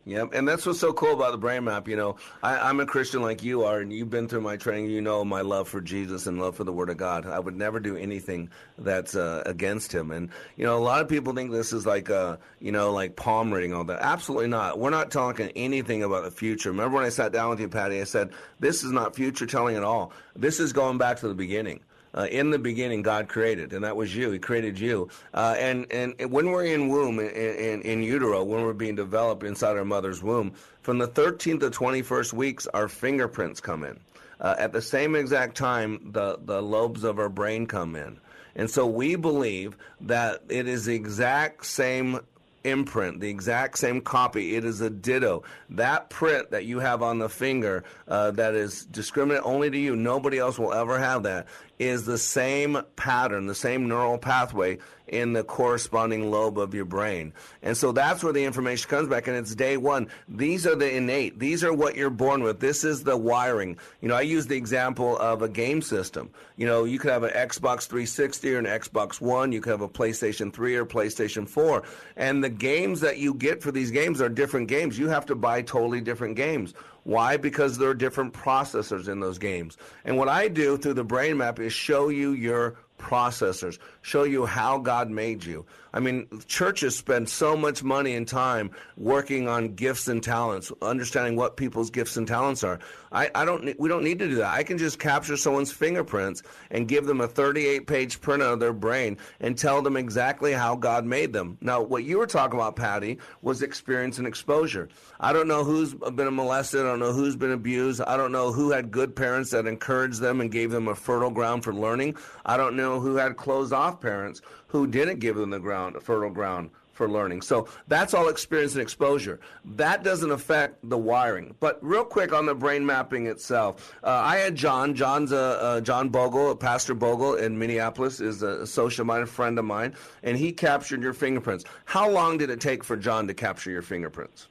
[0.10, 1.88] Yep, and that's what's so cool about the brain map.
[1.88, 4.90] You know, I, I'm a Christian like you are, and you've been through my training.
[4.90, 7.28] You know my love for Jesus and love for the Word of God.
[7.28, 10.10] I would never do anything that's uh, against Him.
[10.10, 13.18] And you know, a lot of people think this is like, uh, you know, like
[13.18, 14.00] palm reading all that.
[14.02, 14.80] Absolutely not.
[14.80, 16.72] We're not talking anything about the future.
[16.72, 18.02] Remember when I sat down with you, Patty?
[18.02, 20.12] I said this is not future telling at all.
[20.36, 21.82] This is going back to the beginning.
[22.16, 24.32] Uh, in the beginning, God created, and that was you.
[24.32, 25.10] He created you.
[25.34, 29.78] Uh, and, and when we're in womb, in, in, utero, when we're being developed inside
[29.78, 34.00] our mother's womb, from the 13th to 21st weeks, our fingerprints come in.
[34.40, 38.20] Uh, at the same exact time, the, the lobes of our brain come in.
[38.56, 42.20] And so we believe that it is the exact same
[42.64, 44.56] imprint, the exact same copy.
[44.56, 45.44] It is a ditto.
[45.70, 49.96] That print that you have on the finger uh, that is discriminate only to you,
[49.96, 51.48] nobody else will ever have that,
[51.80, 57.34] is the same pattern, the same neural pathway in the corresponding lobe of your brain.
[57.64, 60.08] And so that's where the information comes back, and it's day one.
[60.28, 61.40] These are the innate.
[61.40, 62.60] These are what you're born with.
[62.60, 63.78] This is the wiring.
[64.02, 66.30] You know, I use the example of a game system.
[66.58, 69.52] You know, you could have an Xbox 360 or an Xbox One.
[69.52, 71.84] You could have a PlayStation 3 or PlayStation 4.
[72.18, 75.00] And the games that you get for these games are different games.
[75.00, 76.74] You have to buy totally different games.
[77.04, 77.38] Why?
[77.38, 79.78] Because there are different processors in those games.
[80.06, 84.46] And what I do through the brain map is show you your processors, show you
[84.46, 85.66] how God made you.
[85.94, 91.36] I mean, churches spend so much money and time working on gifts and talents, understanding
[91.36, 92.80] what people's gifts and talents are.
[93.12, 93.80] I, I don't.
[93.80, 94.54] We don't need to do that.
[94.54, 99.18] I can just capture someone's fingerprints and give them a 38-page printout of their brain
[99.40, 101.58] and tell them exactly how God made them.
[101.60, 104.90] Now, what you were talking about, Patty, was experience and exposure.
[105.20, 106.82] I don't know who's been molested.
[106.82, 108.02] I don't know who's been abused.
[108.02, 111.32] I don't know who had good parents that encouraged them and gave them a fertile
[111.32, 112.16] ground for learning.
[112.46, 116.30] I don't know who had closed off parents who didn't give them the ground, fertile
[116.30, 117.42] ground for learning.
[117.42, 119.40] So that's all experience and exposure.
[119.64, 121.56] That doesn't affect the wiring.
[121.62, 124.94] But real quick on the brain mapping itself, uh, I had John.
[124.94, 129.64] John's a, a John Bogle, Pastor Bogle in Minneapolis, is a social minded friend of
[129.64, 131.64] mine, and he captured your fingerprints.
[131.86, 134.48] How long did it take for John to capture your fingerprints?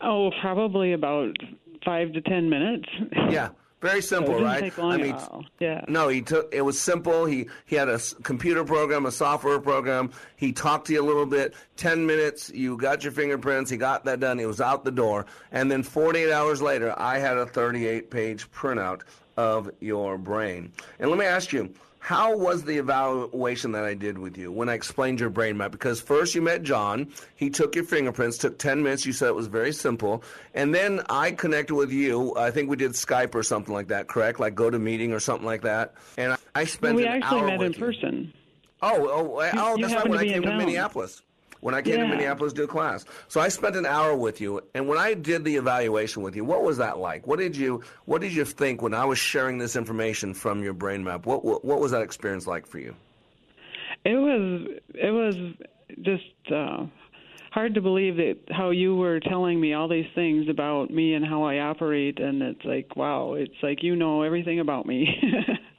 [0.00, 1.34] Oh, probably about
[1.84, 2.88] five to ten minutes.
[3.30, 3.48] Yeah.
[3.84, 4.78] Very simple, So right?
[4.78, 5.14] I mean.
[5.60, 5.84] Yeah.
[5.88, 6.54] No, he took.
[6.54, 7.26] It was simple.
[7.26, 10.10] He he had a computer program, a software program.
[10.36, 11.52] He talked to you a little bit.
[11.76, 13.70] Ten minutes, you got your fingerprints.
[13.70, 14.38] He got that done.
[14.38, 15.26] He was out the door.
[15.52, 19.02] And then 48 hours later, I had a 38-page printout
[19.36, 20.72] of your brain.
[20.98, 21.74] And let me ask you.
[22.04, 25.72] How was the evaluation that I did with you when I explained your brain map?
[25.72, 29.34] Because first you met John, he took your fingerprints, took 10 minutes, you said it
[29.34, 32.36] was very simple, and then I connected with you.
[32.36, 34.38] I think we did Skype or something like that, correct?
[34.38, 35.94] Like go to meeting or something like that.
[36.18, 37.78] And I, I spent we an actually met in you.
[37.78, 38.34] person.
[38.82, 40.06] Oh, oh, oh, you that's right.
[40.06, 40.58] When I came to.
[40.58, 41.22] Minneapolis.
[41.64, 43.06] When I came to Minneapolis to do a class.
[43.26, 46.44] So I spent an hour with you, and when I did the evaluation with you,
[46.44, 47.26] what was that like?
[47.26, 50.74] What did you What did you think when I was sharing this information from your
[50.74, 51.24] brain map?
[51.24, 52.94] What What, what was that experience like for you?
[54.04, 55.36] It was it was
[56.02, 56.84] just uh,
[57.50, 61.24] hard to believe that how you were telling me all these things about me and
[61.24, 65.08] how I operate, and it's like wow, it's like you know everything about me.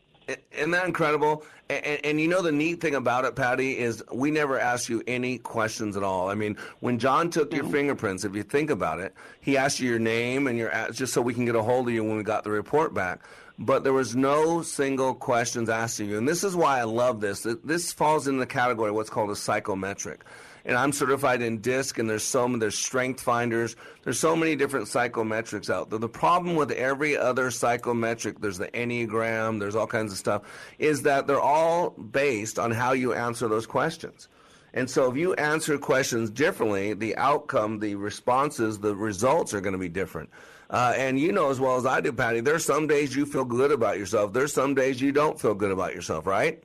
[0.51, 1.43] Isn't that incredible?
[1.69, 4.89] And, and, and you know the neat thing about it, Patty, is we never asked
[4.89, 6.29] you any questions at all.
[6.29, 9.89] I mean, when John took your fingerprints, if you think about it, he asked you
[9.89, 12.23] your name and your just so we can get a hold of you when we
[12.23, 13.21] got the report back.
[13.57, 17.47] But there was no single questions asked you, and this is why I love this.
[17.63, 20.25] This falls in the category of what's called a psychometric
[20.65, 24.55] and I'm certified in DISC, and there's so many, there's strength finders, there's so many
[24.55, 25.99] different psychometrics out there.
[25.99, 30.41] The problem with every other psychometric, there's the Enneagram, there's all kinds of stuff,
[30.79, 34.27] is that they're all based on how you answer those questions.
[34.73, 39.73] And so if you answer questions differently, the outcome, the responses, the results are going
[39.73, 40.29] to be different.
[40.69, 43.45] Uh, and you know as well as I do, Patty, there's some days you feel
[43.45, 44.33] good about yourself.
[44.33, 46.61] There's some days you don't feel good about yourself, right?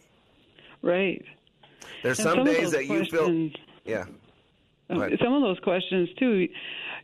[0.83, 1.25] right.
[2.03, 3.51] There's And some, some days that you feel.
[3.85, 4.05] Yeah.
[4.88, 5.19] Um, Go ahead.
[5.23, 6.49] Some of those questions too,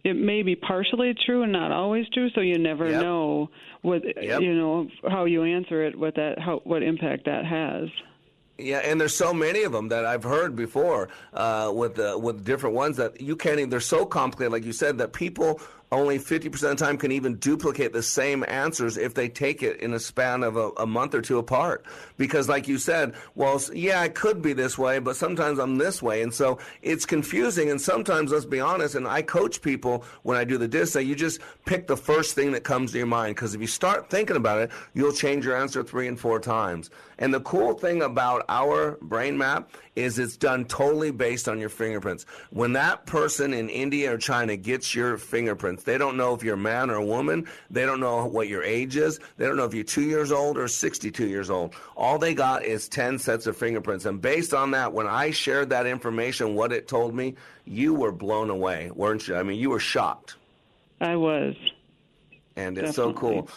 [0.05, 3.01] it may be partially true and not always true, so you never Yep.
[3.03, 3.51] know
[3.83, 4.41] what Yep.
[4.41, 7.89] you know how you answer it, what that how what impact that has.
[8.59, 12.45] Yeah, and there's so many of them that I've heard before uh, with uh, with
[12.45, 13.69] different ones that you can't even.
[13.71, 15.61] They're so complicated, like you said, that people
[15.93, 19.81] only 50% of the time can even duplicate the same answers if they take it
[19.81, 21.85] in a span of a, a month or two apart.
[22.17, 26.03] Because, like you said, well, yeah, I could be this way, but sometimes I'm this
[26.03, 26.23] way.
[26.23, 27.71] And so it's confusing.
[27.71, 31.03] And sometimes, let's be honest, and I coach people when I do the disc, say
[31.03, 33.37] you just pick the first thing that comes to your mind.
[33.37, 36.91] Because if you start thinking about it, you'll change your answer three and four times.
[37.19, 41.71] And the cool thing about our brain map is it's done totally based on your
[41.71, 42.27] fingerprints.
[42.51, 46.55] When that person in India or China gets your fingerprints, they don't know if you're
[46.55, 47.47] a man or a woman.
[47.71, 49.19] They don't know what your age is.
[49.39, 51.75] They don't know if you're two years old or 62 years old.
[51.97, 54.05] All they got is 10 sets of fingerprints.
[54.05, 58.13] And based on that, when I shared that information, what it told me, you were
[58.13, 59.37] blown away, weren't you?
[59.37, 60.37] I mean, you were shocked.
[61.01, 61.57] I was.
[62.57, 63.49] And it's so cool.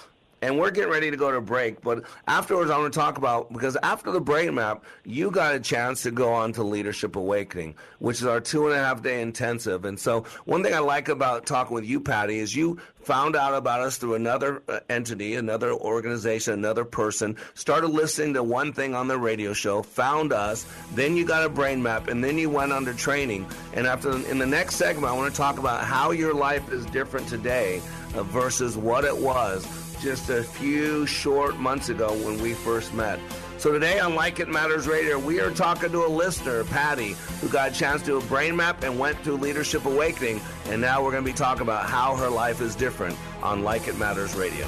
[0.41, 3.51] And we're getting ready to go to break, but afterwards, I want to talk about
[3.51, 7.75] because after the brain map, you got a chance to go on to Leadership Awakening,
[7.99, 9.83] which is our two and a half day intensive.
[9.83, 13.53] And so, one thing I like about talking with you, Patty, is you found out
[13.53, 18.95] about us through another uh, entity, another organization, another person, started listening to one thing
[18.95, 22.49] on the radio show, found us, then you got a brain map, and then you
[22.49, 23.45] went under training.
[23.73, 26.85] And after in the next segment, I want to talk about how your life is
[26.87, 27.81] different today
[28.15, 33.19] uh, versus what it was just a few short months ago when we first met.
[33.57, 37.49] So today on Like It Matters Radio, we are talking to a listener, Patty, who
[37.49, 40.39] got a chance to do a brain map and went to Leadership Awakening.
[40.67, 43.87] And now we're going to be talking about how her life is different on Like
[43.87, 44.65] It Matters Radio.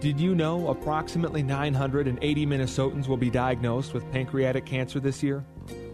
[0.00, 5.44] Did you know approximately 980 Minnesotans will be diagnosed with pancreatic cancer this year?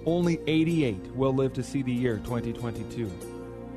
[0.04, 3.35] Only 88 will live to see the year 2022.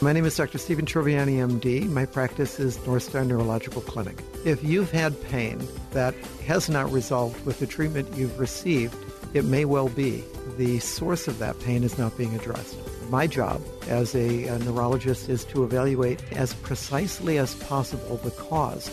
[0.00, 0.58] My name is Dr.
[0.58, 1.90] Stephen Troviani, MD.
[1.90, 4.22] My practice is North Star Neurological Clinic.
[4.44, 6.14] If you've had pain that
[6.46, 8.94] has not resolved with the treatment you've received,
[9.34, 10.22] it may well be
[10.56, 12.76] the source of that pain is not being addressed.
[13.10, 18.88] My job as a, a neurologist is to evaluate as precisely as possible the cause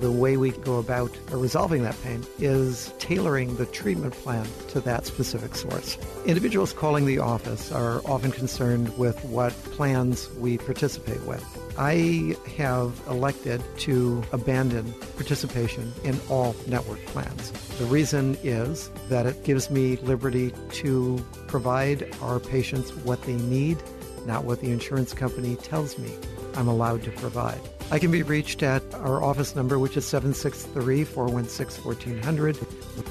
[0.00, 5.06] the way we go about resolving that pain is tailoring the treatment plan to that
[5.06, 5.98] specific source.
[6.26, 11.44] Individuals calling the office are often concerned with what plans we participate with.
[11.78, 17.50] I have elected to abandon participation in all network plans.
[17.78, 23.78] The reason is that it gives me liberty to provide our patients what they need,
[24.26, 26.12] not what the insurance company tells me
[26.54, 27.60] I'm allowed to provide.
[27.92, 32.58] I can be reached at our office number, which is 763 416 1400.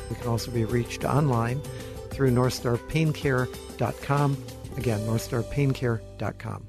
[0.10, 1.62] We can also be reached online
[2.12, 4.38] through NorthstarPainCare.com.
[4.78, 6.69] Again, NorthstarPainCare.com.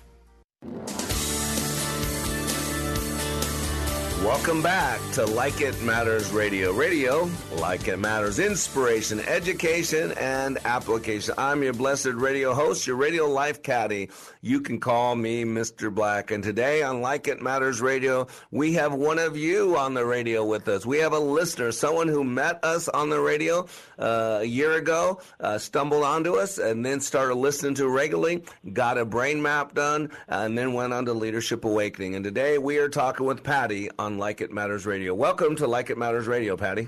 [4.23, 6.73] Welcome back to Like It Matters Radio.
[6.73, 11.33] Radio, like it matters, inspiration, education, and application.
[11.39, 14.09] I'm your blessed radio host, your radio life caddy.
[14.43, 15.93] You can call me Mr.
[15.93, 16.31] Black.
[16.31, 20.43] And today on Like It Matters Radio, we have one of you on the radio
[20.43, 20.83] with us.
[20.83, 23.67] We have a listener, someone who met us on the radio
[23.99, 28.97] uh, a year ago, uh, stumbled onto us, and then started listening to regularly, got
[28.97, 32.15] a brain map done, and then went on to Leadership Awakening.
[32.15, 35.13] And today we are talking with Patty on Like It Matters Radio.
[35.13, 36.87] Welcome to Like It Matters Radio, Patty.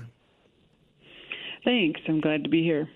[1.64, 2.00] Thanks.
[2.08, 2.88] I'm glad to be here.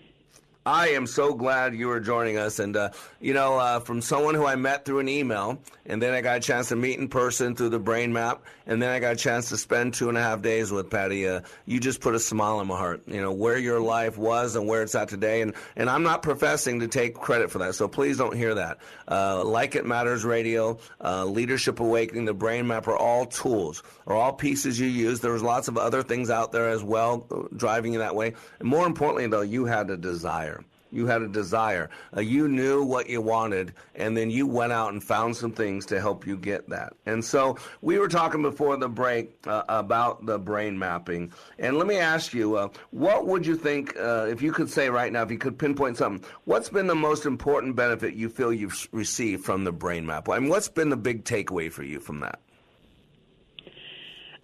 [0.69, 2.59] I am so glad you are joining us.
[2.59, 2.91] And, uh,
[3.21, 6.37] you know, uh, from someone who I met through an email, and then I got
[6.37, 9.17] a chance to meet in person through the brain map, and then I got a
[9.17, 12.21] chance to spend two and a half days with Patty, uh, you just put a
[12.21, 13.01] smile on my heart.
[13.07, 15.41] You know, where your life was and where it's at today.
[15.41, 18.77] And, and I'm not professing to take credit for that, so please don't hear that.
[19.11, 24.15] Uh, like It Matters Radio, uh, Leadership Awakening, the brain map are all tools, are
[24.15, 25.21] all pieces you use.
[25.21, 28.35] There's lots of other things out there as well uh, driving you that way.
[28.59, 30.58] And more importantly, though, you had a desire.
[30.91, 31.91] You had a desire.
[32.17, 35.87] Uh, you knew what you wanted, and then you went out and found some things
[35.87, 36.95] to help you get that.
[37.07, 41.33] And so we were talking before the break uh, about the brain mapping.
[41.59, 44.89] And let me ask you, uh, what would you think, uh, if you could say
[44.89, 48.53] right now, if you could pinpoint something, what's been the most important benefit you feel
[48.53, 50.29] you've received from the brain map?
[50.29, 52.41] I mean, what's been the big takeaway for you from that?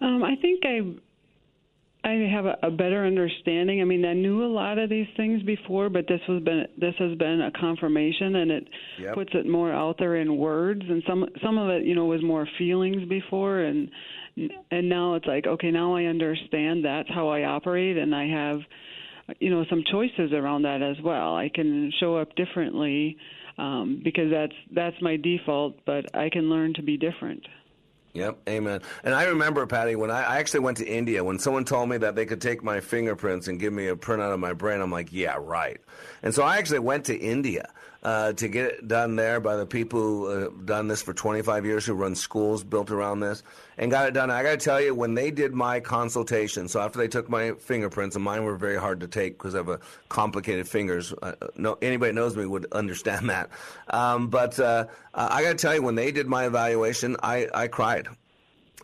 [0.01, 0.81] Um, I think I
[2.05, 3.81] I have a, a better understanding.
[3.81, 6.93] I mean, I knew a lot of these things before, but this has been this
[6.99, 8.67] has been a confirmation, and it
[8.99, 9.13] Yep.
[9.15, 10.83] puts it more out there in words.
[10.87, 13.89] And some some of it, you know, was more feelings before, and
[14.69, 16.85] and now it's like, okay, now I understand.
[16.85, 18.59] That's how I operate, and I have,
[19.39, 21.35] you know, some choices around that as well.
[21.35, 23.17] I can show up differently
[23.57, 27.41] um, because that's that's my default, but I can learn to be different.
[28.15, 28.81] Yep, amen.
[29.03, 31.97] And I remember, Patty, when I, I actually went to India, when someone told me
[31.97, 34.89] that they could take my fingerprints and give me a printout of my brain, I'm
[34.89, 35.81] like, yeah, right.
[36.23, 37.69] And so I actually went to India
[38.05, 41.11] uh, to get it done there by the people who uh, have done this for
[41.11, 43.41] 25 years, who run schools built around this,
[43.79, 44.29] and got it done.
[44.29, 47.53] I got to tell you, when they did my consultation, so after they took my
[47.53, 51.13] fingerprints, and mine were very hard to take because I have a complicated fingers.
[51.19, 53.49] Uh, no, anybody knows me would understand that.
[53.89, 54.85] Um, but uh,
[55.15, 58.07] I got to tell you, when they did my evaluation, I, I cried.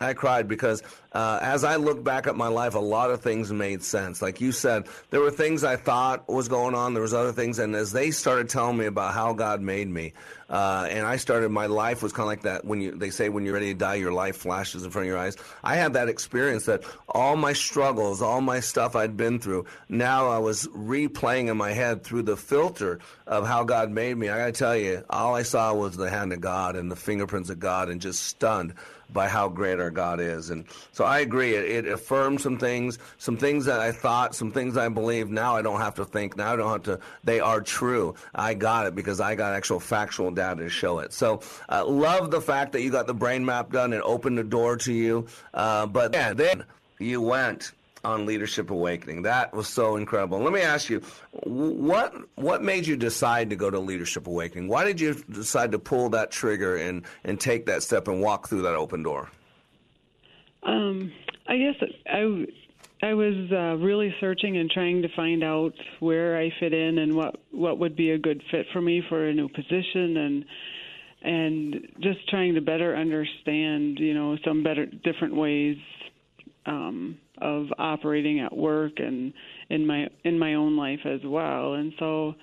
[0.02, 0.82] I cried because
[1.12, 4.22] uh, as I look back at my life, a lot of things made sense.
[4.22, 6.94] Like you said, there were things I thought was going on.
[6.94, 10.14] There was other things, and as they started telling me about how God made me,
[10.48, 12.64] uh, and I started, my life was kind of like that.
[12.64, 15.08] When you they say when you're ready to die, your life flashes in front of
[15.08, 15.36] your eyes.
[15.62, 20.28] I had that experience that all my struggles, all my stuff I'd been through, now
[20.28, 24.28] I was replaying in my head through the filter of how God made me.
[24.28, 26.96] I got to tell you, all I saw was the hand of God and the
[26.96, 28.74] fingerprints of God, and just stunned
[29.12, 30.50] by how great our God is.
[30.50, 31.54] And so I agree.
[31.54, 35.30] It, it affirmed some things, some things that I thought, some things I believe.
[35.30, 36.36] Now I don't have to think.
[36.36, 37.00] Now I don't have to.
[37.24, 38.14] They are true.
[38.34, 41.12] I got it because I got actual factual data to show it.
[41.12, 44.44] So uh, love the fact that you got the brain map done and opened the
[44.44, 45.26] door to you.
[45.52, 46.64] Uh, but yeah, then
[46.98, 47.72] you went
[48.04, 49.22] on Leadership Awakening.
[49.22, 50.38] That was so incredible.
[50.40, 51.02] Let me ask you,
[51.44, 54.68] what what made you decide to go to Leadership Awakening?
[54.68, 58.48] Why did you decide to pull that trigger and and take that step and walk
[58.48, 59.30] through that open door?
[60.62, 61.12] Um,
[61.48, 61.74] I guess
[62.06, 62.46] I
[63.02, 67.14] I was uh, really searching and trying to find out where I fit in and
[67.14, 70.44] what what would be a good fit for me for a new position and
[71.24, 75.76] and just trying to better understand, you know, some better different ways
[76.66, 79.32] um, of operating at work and
[79.70, 81.74] in my in my own life as well.
[81.74, 82.34] And so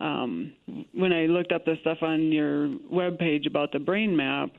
[0.00, 0.52] um,
[0.92, 4.50] when I looked up the stuff on your web page about the brain map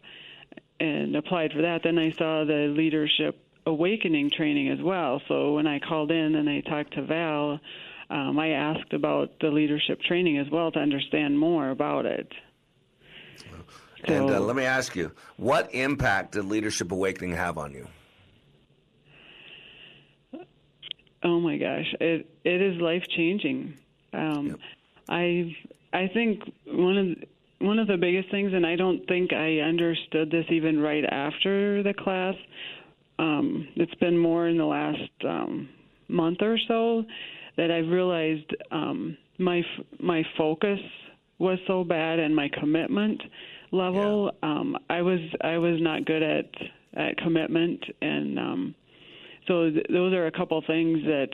[0.80, 5.22] and applied for that, then I saw the leadership awakening training as well.
[5.28, 7.60] So when I called in and I talked to Val,
[8.10, 12.32] um, I asked about the leadership training as well to understand more about it.
[14.04, 17.88] And uh, let me ask you, what impact did Leadership Awakening have on you?
[21.26, 23.74] Oh my gosh, it it is life changing.
[24.14, 24.58] Um,
[25.10, 25.56] I
[25.92, 27.28] I think one of the-
[27.60, 31.82] one of the biggest things, and I don't think I understood this even right after
[31.82, 32.36] the class.
[33.18, 35.70] Um, it's been more in the last um,
[36.10, 37.06] month or so
[37.56, 39.64] that I've realized um, my
[40.00, 40.80] my focus
[41.40, 43.22] was so bad and my commitment
[43.72, 44.32] level.
[44.44, 46.52] Um, I was I was not good at
[46.94, 48.38] at commitment and.
[48.40, 48.76] Um,
[49.48, 51.30] so th- those are a couple things that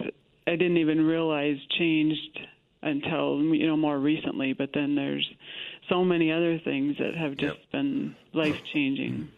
[0.48, 2.40] I didn't even realize changed
[2.82, 4.54] until you know more recently.
[4.54, 5.28] But then there's
[5.90, 9.30] so many other things that have just been life changing.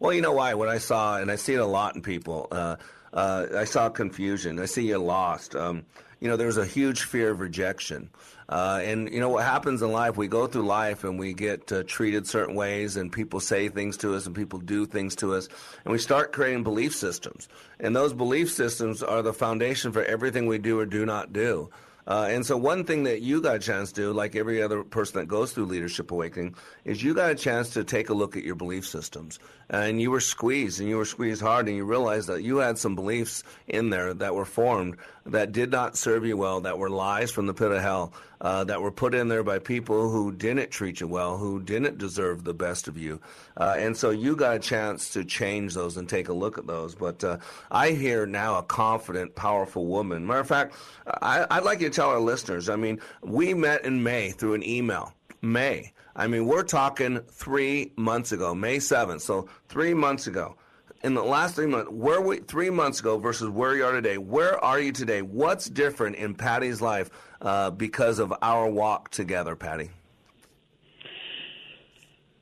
[0.00, 0.54] Well, you know why?
[0.54, 2.48] What I saw, and I see it a lot in people.
[2.50, 2.76] Uh,
[3.12, 4.58] uh, I saw confusion.
[4.60, 5.56] I see you lost.
[5.56, 5.84] Um,
[6.20, 8.10] you know, there's a huge fear of rejection.
[8.48, 10.16] Uh, and you know what happens in life?
[10.16, 13.98] We go through life and we get uh, treated certain ways, and people say things
[13.98, 15.48] to us, and people do things to us,
[15.84, 17.48] and we start creating belief systems.
[17.78, 21.68] And those belief systems are the foundation for everything we do or do not do.
[22.08, 24.82] Uh, and so, one thing that you got a chance to do, like every other
[24.82, 26.54] person that goes through Leadership Awakening,
[26.86, 29.38] is you got a chance to take a look at your belief systems.
[29.68, 32.78] And you were squeezed, and you were squeezed hard, and you realized that you had
[32.78, 34.96] some beliefs in there that were formed
[35.30, 38.64] that did not serve you well, that were lies from the pit of hell, uh,
[38.64, 42.44] that were put in there by people who didn't treat you well, who didn't deserve
[42.44, 43.20] the best of you.
[43.56, 46.66] Uh, and so you got a chance to change those and take a look at
[46.66, 46.94] those.
[46.94, 47.38] But uh,
[47.70, 50.26] I hear now a confident, powerful woman.
[50.26, 50.74] Matter of fact,
[51.06, 54.54] I, I'd like you to tell our listeners I mean, we met in May through
[54.54, 55.14] an email.
[55.42, 55.92] May.
[56.16, 59.20] I mean, we're talking three months ago, May 7th.
[59.20, 60.56] So three months ago.
[61.04, 64.18] In the last three months, where we three months ago versus where you are today,
[64.18, 65.22] where are you today?
[65.22, 69.90] What's different in Patty's life uh, because of our walk together, Patty?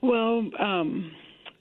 [0.00, 1.12] Well, um,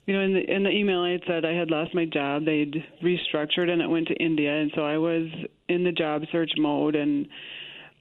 [0.06, 2.44] you know, in the in the email I had said I had lost my job.
[2.44, 5.28] They'd restructured and it went to India, and so I was
[5.68, 7.26] in the job search mode and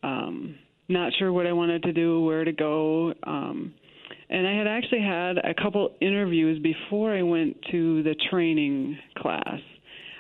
[0.04, 0.56] um,
[0.88, 3.14] not sure what I wanted to do, where to go.
[3.24, 3.74] Um,
[4.30, 9.60] and I had actually had a couple interviews before I went to the training class.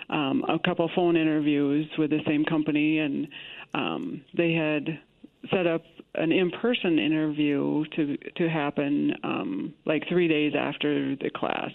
[0.09, 3.27] Um, a couple phone interviews with the same company, and
[3.73, 4.99] um, they had
[5.51, 5.81] set up
[6.13, 11.71] an in-person interview to to happen um, like three days after the class.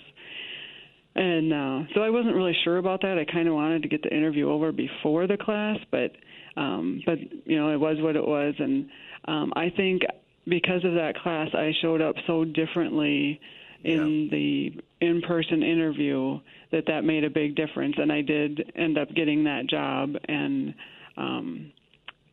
[1.17, 3.19] And uh, so I wasn't really sure about that.
[3.19, 6.13] I kind of wanted to get the interview over before the class, but
[6.57, 8.89] um, but you know it was what it was, and
[9.27, 10.03] um, I think
[10.51, 13.41] because of that class, I showed up so differently
[13.85, 14.31] in yeah.
[14.31, 16.39] the in-person interview
[16.73, 20.75] that that made a big difference, and I did end up getting that job, and
[21.17, 21.73] um,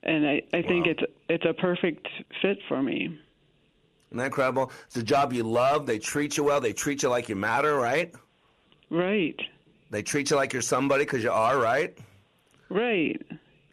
[0.03, 0.91] and I, I think wow.
[0.91, 2.07] it's it's a perfect
[2.41, 3.17] fit for me.
[4.09, 4.71] Isn't that incredible?
[4.87, 5.85] It's a job you love.
[5.85, 6.59] They treat you well.
[6.59, 8.13] They treat you like you matter, right?
[8.89, 9.39] Right.
[9.89, 11.97] They treat you like you're somebody because you are, right?
[12.69, 13.21] Right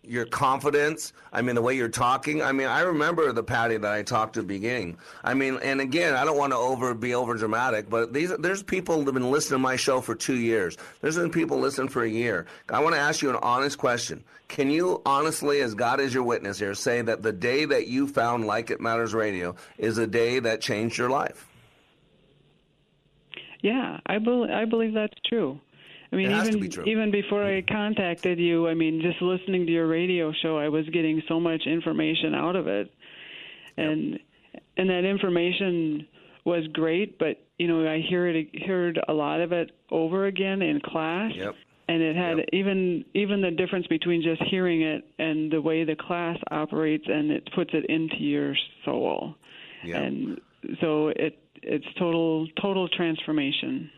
[0.07, 1.13] your confidence.
[1.33, 2.43] I mean, the way you're talking.
[2.43, 4.99] I mean, I remember the Patty that I talked to at the beginning.
[5.23, 8.63] I mean, and again, I don't want to over be over dramatic, but these there's
[8.63, 10.77] people that have been listening to my show for two years.
[11.01, 12.47] There's been people listening for a year.
[12.69, 14.25] I want to ask you an honest question.
[14.49, 18.07] Can you honestly, as God is your witness here, say that the day that you
[18.07, 21.49] found Like It Matters Radio is a day that changed your life?
[23.63, 25.59] Yeah, I, be- I believe that's true.
[26.15, 30.33] I mean, even even before I contacted you, I mean, just listening to your radio
[30.43, 32.89] show, I was getting so much information out of it,
[33.77, 34.63] and yep.
[34.77, 36.07] and that information
[36.45, 37.19] was great.
[37.19, 41.33] But you know, I hear it heard a lot of it over again in class.
[41.35, 41.55] Yep.
[41.89, 42.47] And it had yep.
[42.53, 47.33] even even the difference between just hearing it and the way the class operates, and
[47.33, 48.55] it puts it into your
[48.85, 49.35] soul.
[49.99, 50.41] And
[50.81, 53.91] so it it's total total transformation.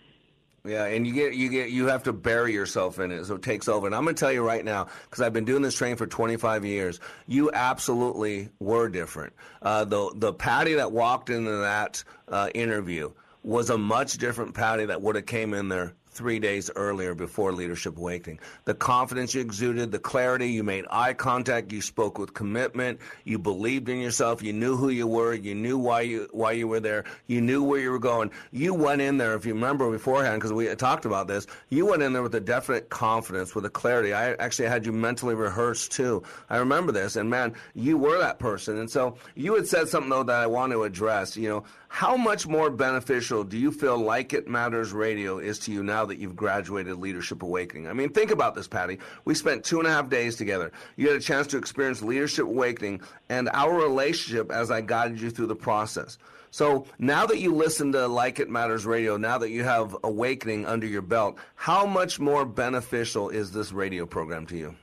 [0.66, 3.42] Yeah, and you get you get you have to bury yourself in it, so it
[3.42, 3.86] takes over.
[3.86, 6.06] And I'm going to tell you right now, because I've been doing this training for
[6.06, 9.32] 25 years, you absolutely were different.
[9.62, 13.12] Uh, the the Patty that walked into that uh, interview
[13.42, 17.52] was a much different Patty that would have came in there three days earlier before
[17.52, 18.40] Leadership Awakening.
[18.64, 23.38] The confidence you exuded, the clarity, you made eye contact, you spoke with commitment, you
[23.38, 26.80] believed in yourself, you knew who you were, you knew why you why you were
[26.80, 28.30] there, you knew where you were going.
[28.50, 32.02] You went in there, if you remember beforehand, because we talked about this, you went
[32.02, 34.14] in there with a definite confidence, with a clarity.
[34.14, 36.22] I actually had you mentally rehearsed too.
[36.48, 38.78] I remember this, and man, you were that person.
[38.78, 41.36] And so you had said something though that I want to address.
[41.36, 45.72] You know, how much more beneficial do you feel Like It Matters Radio is to
[45.72, 47.88] you now that you've graduated Leadership Awakening?
[47.88, 48.98] I mean, think about this, Patty.
[49.24, 50.72] We spent two and a half days together.
[50.96, 55.30] You had a chance to experience Leadership Awakening and our relationship as I guided you
[55.30, 56.18] through the process.
[56.50, 60.64] So now that you listen to Like It Matters Radio, now that you have Awakening
[60.64, 64.74] under your belt, how much more beneficial is this radio program to you?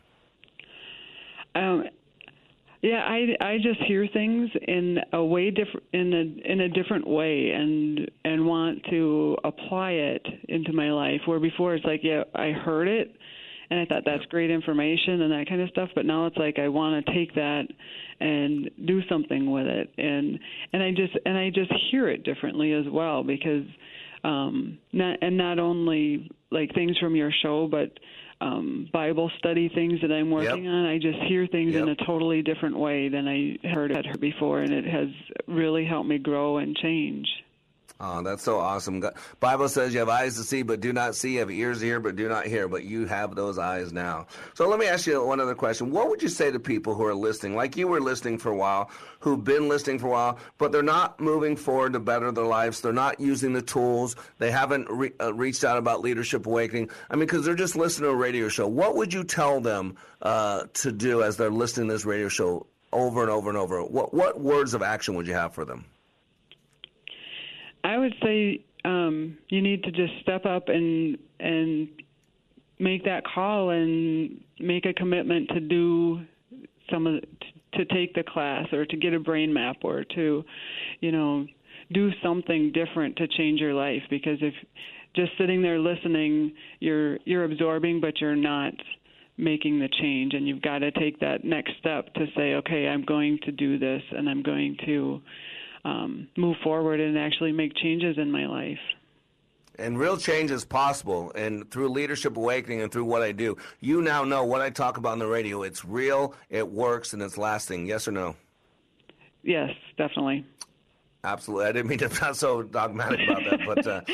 [1.56, 1.90] Um,
[2.84, 7.08] yeah, I I just hear things in a way different in a in a different
[7.08, 11.22] way and and want to apply it into my life.
[11.26, 13.16] Where before it's like, yeah, I heard it
[13.70, 16.60] and I thought that's great information and that kind of stuff, but now it's like
[16.60, 17.64] I want to take that
[18.20, 20.38] and do something with it and
[20.74, 23.66] and I just and I just hear it differently as well because
[24.26, 27.98] um not and not only like things from your show but
[28.44, 30.74] um, Bible study things that I'm working yep.
[30.74, 31.84] on, I just hear things yep.
[31.84, 35.08] in a totally different way than I heard it her before, and it has
[35.48, 37.28] really helped me grow and change.
[38.06, 39.00] Oh, that's so awesome.
[39.00, 41.80] God- Bible says you have eyes to see but do not see, you have ears
[41.80, 44.28] to hear but do not hear, but you have those eyes now.
[44.56, 45.90] So let me ask you one other question.
[45.90, 48.56] What would you say to people who are listening, like you were listening for a
[48.58, 48.90] while,
[49.22, 52.82] who've been listening for a while, but they're not moving forward to better their lives?
[52.82, 54.18] They're not using the tools.
[54.38, 56.90] They haven't re- uh, reached out about Leadership Awakening.
[57.10, 58.68] I mean, because they're just listening to a radio show.
[58.68, 62.68] What would you tell them uh, to do as they're listening to this radio show
[62.92, 63.82] over and over and over?
[63.82, 65.86] What, what words of action would you have for them?
[67.84, 71.88] I would say um, you need to just step up and and
[72.80, 76.22] make that call and make a commitment to do
[76.92, 77.22] some of
[77.74, 80.44] to take the class or to get a brain map or to
[81.00, 81.46] you know
[81.92, 84.02] do something different to change your life.
[84.10, 84.54] Because if
[85.16, 88.74] just sitting there listening you're you're absorbing but you're not
[89.38, 90.34] making the change.
[90.34, 93.78] And you've got to take that next step to say okay I'm going to do
[93.78, 95.22] this and I'm going to
[95.86, 98.80] um, move forward and actually make changes in my life.
[99.80, 101.32] And real change is possible.
[101.34, 104.98] And through Leadership Awakening and through what I do, you now know what I talk
[104.98, 105.64] about on the radio.
[105.64, 107.88] It's real, it works, and it's lasting.
[107.88, 108.36] Yes or no?
[109.42, 110.46] Yes, definitely.
[111.26, 111.66] Absolutely.
[111.68, 114.02] I didn't mean to sound so dogmatic about that, but uh,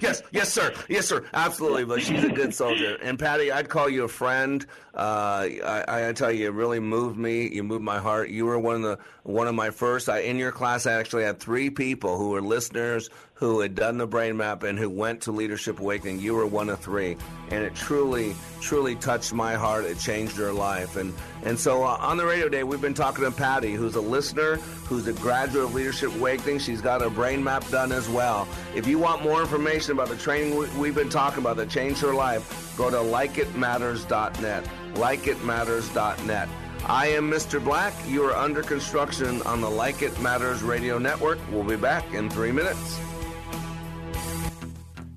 [0.00, 1.84] yes, yes, sir, yes, sir, absolutely.
[1.84, 2.96] But she's a good soldier.
[3.00, 4.66] And Patty, I'd call you a friend.
[4.92, 7.48] Uh, I, I tell you, it really moved me.
[7.48, 8.30] You moved my heart.
[8.30, 10.08] You were one of the one of my first.
[10.08, 13.08] I, in your class, I actually had three people who were listeners
[13.38, 16.18] who had done the brain map and who went to Leadership Awakening.
[16.18, 17.16] You were one of three,
[17.50, 19.84] and it truly, truly touched my heart.
[19.84, 21.14] It changed her life, and
[21.44, 24.56] and so uh, on the radio day, we've been talking to Patty, who's a listener,
[24.56, 26.58] who's a graduate of Leadership Awakening.
[26.58, 28.48] She's got her brain map done as well.
[28.74, 32.14] If you want more information about the training we've been talking about that changed her
[32.14, 34.64] life, go to likeitmatters.net.
[34.94, 36.48] Likeitmatters.net.
[36.86, 37.62] I am Mr.
[37.62, 37.92] Black.
[38.08, 41.38] You are under construction on the Like It Matters radio network.
[41.52, 42.98] We'll be back in three minutes.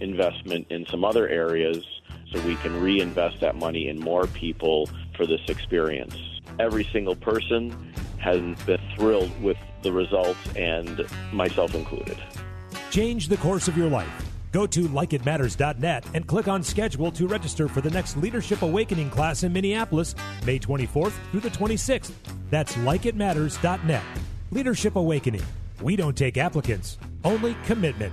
[0.00, 1.84] investment in some other areas
[2.32, 6.16] so we can reinvest that money in more people for this experience.
[6.58, 12.18] Every single person has been thrilled with the results, and myself included.
[12.90, 14.08] Change the course of your life.
[14.50, 19.42] Go to likeitmatters.net and click on schedule to register for the next Leadership Awakening class
[19.42, 22.12] in Minneapolis, May 24th through the 26th.
[22.50, 24.02] That's likeitmatters.net.
[24.50, 25.42] Leadership Awakening.
[25.82, 28.12] We don't take applicants, only commitment.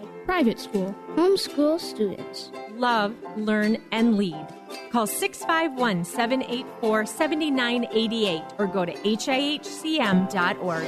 [0.31, 4.47] private school, homeschool students love, learn, and lead.
[4.89, 10.87] Call 651 784 7988 or go to hihcm.org.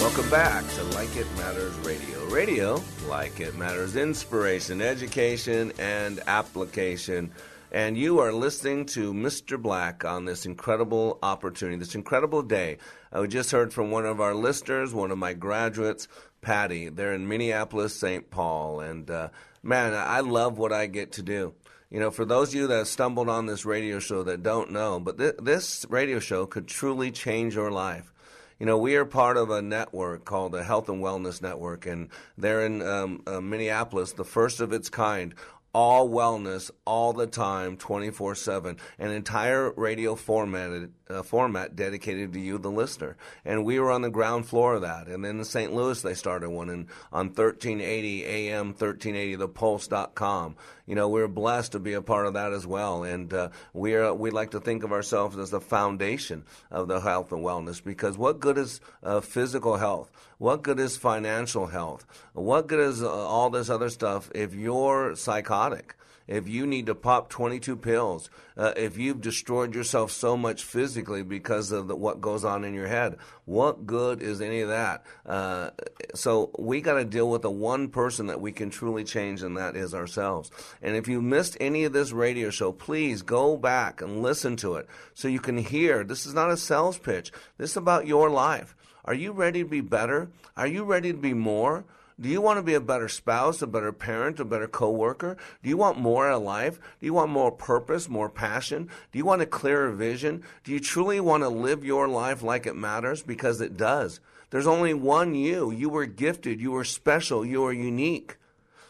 [0.00, 2.24] Welcome back to Like It Matters Radio.
[2.26, 7.30] Radio, like it matters, inspiration, education, and application.
[7.72, 9.60] And you are listening to Mr.
[9.60, 12.78] Black on this incredible opportunity, this incredible day.
[13.12, 16.06] I just heard from one of our listeners, one of my graduates,
[16.40, 16.88] Patty.
[16.88, 18.30] They're in Minneapolis, St.
[18.30, 18.80] Paul.
[18.80, 19.30] And uh,
[19.62, 21.54] man, I love what I get to do.
[21.94, 24.72] You know, for those of you that have stumbled on this radio show that don't
[24.72, 28.12] know, but th- this radio show could truly change your life.
[28.58, 32.08] You know, we are part of a network called the Health and Wellness Network, and
[32.36, 35.36] they're in um, uh, Minneapolis, the first of its kind.
[35.72, 38.76] All wellness, all the time, 24 7.
[38.98, 43.16] An entire radio formatted, uh, format dedicated to you, the listener.
[43.44, 45.06] And we were on the ground floor of that.
[45.06, 45.72] And then in St.
[45.74, 50.56] Louis, they started one and on 1380 AM, 1380, thepulse.com.
[50.86, 53.04] You know, we're blessed to be a part of that as well.
[53.04, 57.00] And uh, we are, we like to think of ourselves as the foundation of the
[57.00, 60.10] health and wellness because what good is uh, physical health?
[60.38, 62.04] What good is financial health?
[62.32, 65.94] What good is uh, all this other stuff if you're psychotic?
[66.26, 71.22] If you need to pop 22 pills, uh, if you've destroyed yourself so much physically
[71.22, 75.04] because of the, what goes on in your head, what good is any of that?
[75.26, 75.70] Uh,
[76.14, 79.56] so we got to deal with the one person that we can truly change, and
[79.56, 80.50] that is ourselves.
[80.80, 84.76] And if you missed any of this radio show, please go back and listen to
[84.76, 86.04] it so you can hear.
[86.04, 87.32] This is not a sales pitch.
[87.58, 88.74] This is about your life.
[89.04, 90.30] Are you ready to be better?
[90.56, 91.84] Are you ready to be more?
[92.20, 95.36] Do you want to be a better spouse, a better parent, a better coworker?
[95.64, 96.78] Do you want more of life?
[97.00, 98.88] Do you want more purpose, more passion?
[99.10, 100.44] Do you want a clearer vision?
[100.62, 103.24] Do you truly want to live your life like it matters?
[103.24, 104.20] Because it does.
[104.50, 105.72] There's only one you.
[105.72, 106.60] You were gifted.
[106.60, 107.44] You were special.
[107.44, 108.36] You are unique.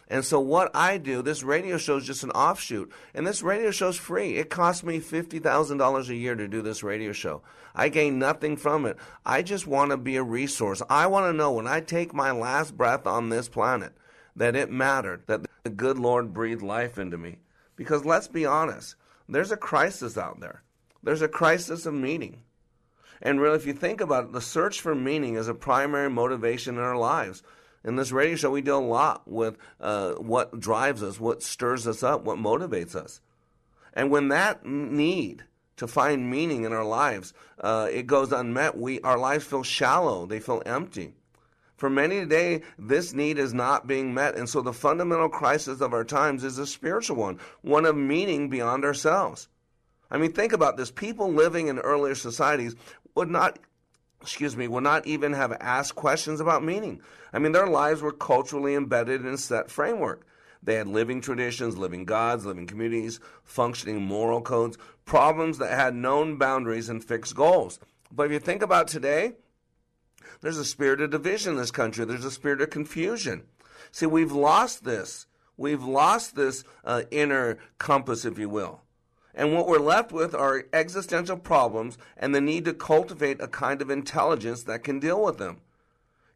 [0.08, 2.92] And so what I do, this radio show is just an offshoot.
[3.14, 4.36] And this radio show is free.
[4.36, 7.42] It costs me $50,000 a year to do this radio show.
[7.74, 8.96] I gain nothing from it.
[9.24, 10.82] I just want to be a resource.
[10.90, 13.92] I want to know when I take my last breath on this planet
[14.36, 17.38] that it mattered, that the good Lord breathed life into me.
[17.76, 18.96] Because let's be honest,
[19.28, 20.62] there's a crisis out there.
[21.02, 22.42] There's a crisis of meaning.
[23.22, 26.74] And really, if you think about it, the search for meaning is a primary motivation
[26.76, 27.42] in our lives.
[27.84, 31.86] In this radio show, we deal a lot with uh, what drives us, what stirs
[31.86, 33.20] us up, what motivates us.
[33.92, 35.44] And when that need
[35.76, 38.78] to find meaning in our lives, uh, it goes unmet.
[38.78, 41.14] We our lives feel shallow; they feel empty.
[41.76, 45.92] For many today, this need is not being met, and so the fundamental crisis of
[45.92, 49.48] our times is a spiritual one, one of meaning beyond ourselves.
[50.10, 52.74] I mean, think about this: people living in earlier societies
[53.14, 53.58] would not
[54.24, 57.00] excuse me, would not even have asked questions about meaning.
[57.32, 60.26] I mean, their lives were culturally embedded in a set framework.
[60.62, 66.38] They had living traditions, living gods, living communities, functioning moral codes, problems that had known
[66.38, 67.78] boundaries and fixed goals.
[68.10, 69.34] But if you think about today,
[70.40, 73.44] there's a spirit of division in this country, there's a spirit of confusion.
[73.92, 75.26] See, we've lost this.
[75.56, 78.80] We've lost this uh, inner compass, if you will.
[79.34, 83.82] And what we're left with are existential problems and the need to cultivate a kind
[83.82, 85.60] of intelligence that can deal with them.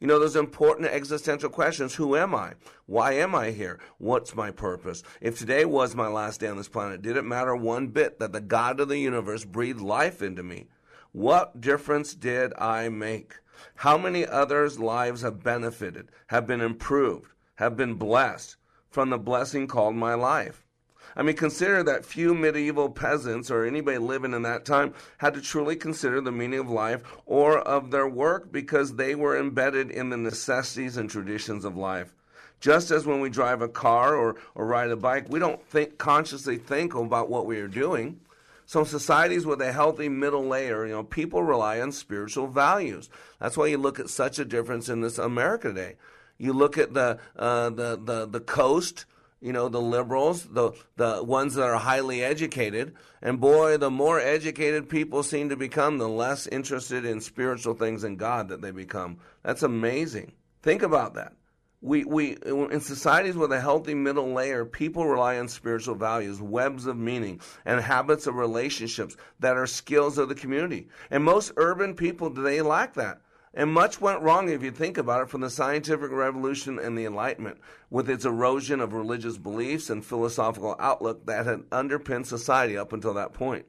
[0.01, 2.55] You know, those important existential questions Who am I?
[2.87, 3.81] Why am I here?
[3.99, 5.03] What's my purpose?
[5.21, 8.33] If today was my last day on this planet, did it matter one bit that
[8.33, 10.67] the God of the universe breathed life into me?
[11.13, 13.35] What difference did I make?
[13.77, 18.57] How many others' lives have benefited, have been improved, have been blessed
[18.89, 20.65] from the blessing called my life?
[21.19, 25.41] I mean, consider that few medieval peasants or anybody living in that time had to
[25.41, 30.11] truly consider the meaning of life or of their work because they were embedded in
[30.11, 32.15] the necessities and traditions of life.
[32.61, 35.99] Just as when we drive a car or, or ride a bike, we don't think
[35.99, 38.21] consciously think about what we are doing.
[38.65, 43.11] So societies with a healthy middle layer, you know, people rely on spiritual values.
[43.41, 45.97] That's why you look at such a difference in this America today.
[46.37, 49.05] You look at the uh, the the the coast
[49.41, 52.95] you know, the liberals, the, the ones that are highly educated.
[53.23, 58.05] And boy, the more educated people seem to become, the less interested in spiritual things
[58.05, 59.19] and God that they become.
[59.43, 60.33] That's amazing.
[60.63, 61.35] Think about that.
[61.81, 66.87] We, we in societies with a healthy middle layer, people rely on spiritual values, webs
[66.87, 70.89] of meaning, and habits of relationships that are skills of the community.
[71.13, 73.21] And most urban people they lack that.
[73.55, 77.07] And much went wrong if you think about it from the scientific revolution and the
[77.07, 77.59] Enlightenment,
[77.91, 83.15] with its erosion of religious beliefs and philosophical outlook that had underpinned society up until
[83.15, 83.67] that point.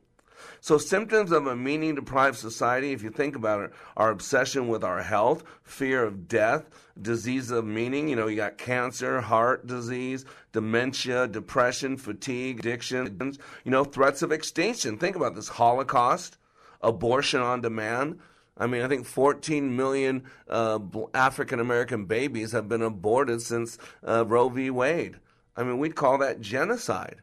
[0.62, 4.84] So, symptoms of a meaning deprived society, if you think about it, are obsession with
[4.84, 6.70] our health, fear of death,
[7.02, 8.08] disease of meaning.
[8.08, 14.32] You know, you got cancer, heart disease, dementia, depression, fatigue, addiction, you know, threats of
[14.32, 14.98] extinction.
[14.98, 16.38] Think about this Holocaust,
[16.82, 18.20] abortion on demand.
[18.60, 20.80] I mean, I think 14 million uh,
[21.14, 24.70] African American babies have been aborted since uh, Roe v.
[24.70, 25.16] Wade.
[25.56, 27.22] I mean, we'd call that genocide.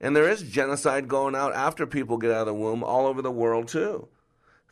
[0.00, 3.22] And there is genocide going out after people get out of the womb all over
[3.22, 4.08] the world, too.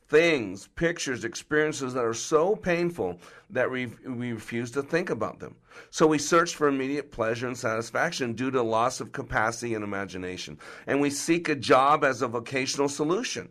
[0.07, 5.57] Things, pictures, experiences that are so painful that we, we refuse to think about them.
[5.91, 10.59] So we search for immediate pleasure and satisfaction due to loss of capacity and imagination.
[10.87, 13.49] And we seek a job as a vocational solution.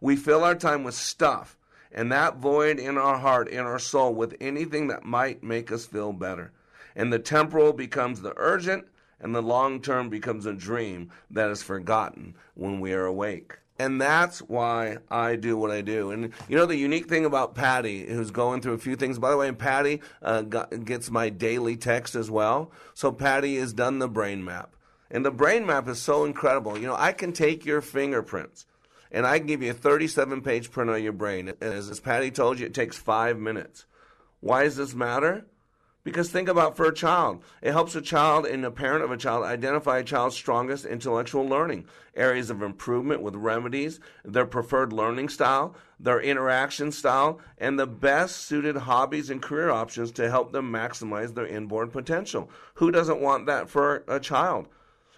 [0.00, 1.58] We fill our time with stuff
[1.92, 5.86] and that void in our heart, in our soul, with anything that might make us
[5.86, 6.52] feel better.
[6.94, 8.86] And the temporal becomes the urgent,
[9.20, 13.58] and the long term becomes a dream that is forgotten when we are awake.
[13.78, 16.10] And that's why I do what I do.
[16.10, 19.30] And you know, the unique thing about Patty, who's going through a few things, by
[19.30, 22.70] the way, Patty uh, got, gets my daily text as well.
[22.92, 24.76] So Patty has done the brain map.
[25.10, 26.78] And the brain map is so incredible.
[26.78, 28.66] You know, I can take your fingerprints
[29.10, 31.48] and I can give you a 37 page print on your brain.
[31.48, 33.86] And as, Patty told you, it takes five minutes.
[34.40, 35.44] Why does this matter?
[36.02, 39.18] Because think about for a child, it helps a child and a parent of a
[39.18, 41.84] child identify a child's strongest intellectual learning,
[42.16, 48.36] areas of improvement with remedies, their preferred learning style, their interaction style, and the best
[48.36, 52.50] suited hobbies and career options to help them maximize their inborn potential.
[52.74, 54.68] Who doesn't want that for a child?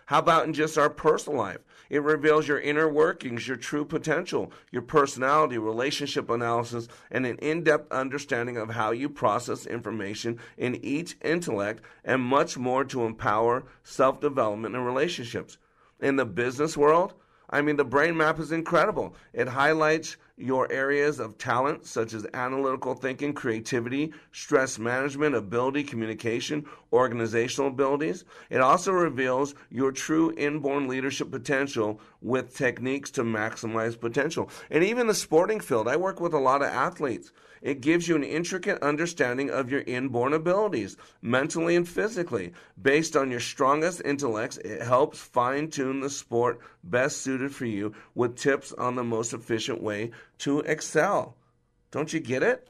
[0.07, 1.61] How about in just our personal life?
[1.93, 7.65] It reveals your inner workings, your true potential, your personality, relationship analysis, and an in
[7.65, 13.65] depth understanding of how you process information in each intellect, and much more to empower
[13.85, 15.59] self development and relationships.
[16.01, 17.13] In the business world,
[17.51, 19.15] I mean, the brain map is incredible.
[19.35, 26.65] It highlights your areas of talent, such as analytical thinking, creativity, stress management, ability, communication,
[26.93, 28.25] organizational abilities.
[28.51, 34.51] It also reveals your true inborn leadership potential with techniques to maximize potential.
[34.71, 37.33] And even the sporting field, I work with a lot of athletes.
[37.63, 42.53] It gives you an intricate understanding of your inborn abilities, mentally and physically.
[42.81, 47.95] Based on your strongest intellects, it helps fine tune the sport best suited for you
[48.17, 51.37] with tips on the most efficient way to excel.
[51.93, 52.69] Don't you get it?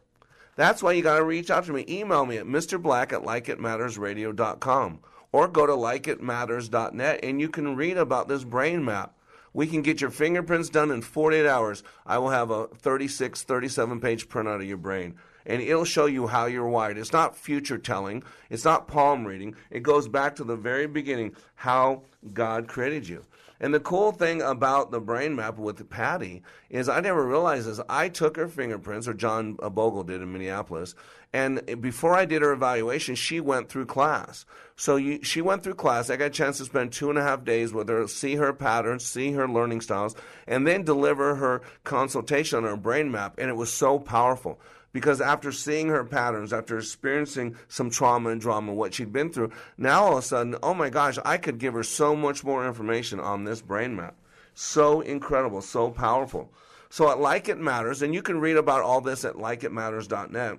[0.56, 1.86] That's why you got to reach out to me.
[1.88, 5.00] Email me at mrblack at likeitmattersradio.com
[5.32, 9.16] or go to likeitmatters.net and you can read about this brain map.
[9.52, 11.82] We can get your fingerprints done in 48 hours.
[12.06, 15.16] I will have a 36, 37 page printout of your brain.
[15.44, 16.98] And it'll show you how you're wired.
[16.98, 19.56] It's not future telling, it's not palm reading.
[19.70, 23.24] It goes back to the very beginning how God created you.
[23.62, 27.80] And the cool thing about the brain map with Patty is I never realized this.
[27.88, 30.96] I took her fingerprints, or John Bogle did in Minneapolis,
[31.32, 34.44] and before I did her evaluation, she went through class.
[34.76, 36.10] So you, she went through class.
[36.10, 38.52] I got a chance to spend two and a half days with her, see her
[38.52, 40.14] patterns, see her learning styles,
[40.46, 43.36] and then deliver her consultation on her brain map.
[43.38, 44.60] And it was so powerful
[44.92, 49.50] because after seeing her patterns, after experiencing some trauma and drama, what she'd been through,
[49.78, 52.66] now all of a sudden, oh my gosh, I could give her so much more
[52.66, 54.16] information on this brain map.
[54.54, 56.52] So incredible, so powerful.
[56.90, 60.58] So at Like It Matters, and you can read about all this at likeitmatters.net.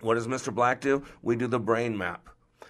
[0.00, 0.54] What does Mr.
[0.54, 1.02] Black do?
[1.22, 2.28] We do the brain map.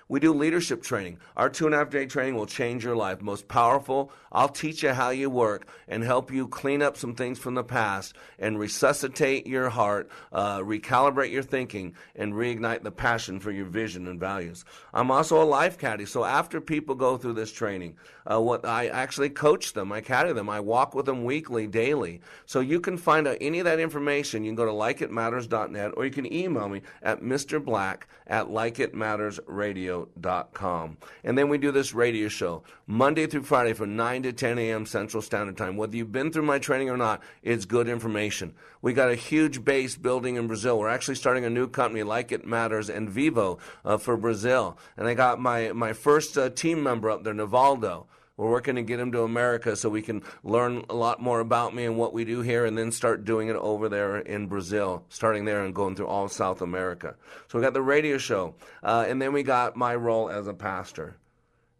[0.08, 1.18] We do leadership training.
[1.36, 3.20] Our two and a half day training will change your life.
[3.20, 4.10] Most powerful.
[4.32, 7.64] I'll teach you how you work and help you clean up some things from the
[7.64, 13.66] past and resuscitate your heart, uh, recalibrate your thinking, and reignite the passion for your
[13.66, 14.64] vision and values.
[14.92, 16.04] I'm also a life caddy.
[16.06, 17.96] So after people go through this training,
[18.30, 22.20] uh, what I actually coach them, I caddy them, I walk with them weekly, daily.
[22.46, 24.44] So you can find out any of that information.
[24.44, 30.96] You can go to likeitmatters.net or you can email me at mrblack at likeitmattersradio.com.
[31.24, 34.86] And then we do this radio show Monday through Friday from 9 to 10 a.m.
[34.86, 35.76] Central Standard Time.
[35.76, 38.54] Whether you've been through my training or not, it's good information.
[38.82, 40.78] We got a huge base building in Brazil.
[40.78, 44.78] We're actually starting a new company, Like It Matters and Vivo, uh, for Brazil.
[44.96, 48.06] And I got my, my first uh, team member up there, Navaldo
[48.36, 51.74] We're working to get him to America so we can learn a lot more about
[51.74, 55.04] me and what we do here and then start doing it over there in Brazil,
[55.08, 57.16] starting there and going through all South America.
[57.48, 60.54] So we got the radio show, uh, and then we got my role as a
[60.54, 61.16] pastor.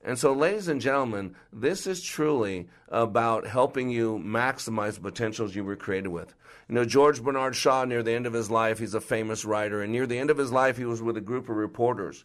[0.05, 5.65] And so, ladies and gentlemen, this is truly about helping you maximize the potentials you
[5.65, 6.35] were created with.
[6.69, 9.83] You know, George Bernard Shaw, near the end of his life, he's a famous writer,
[9.83, 12.25] and near the end of his life, he was with a group of reporters.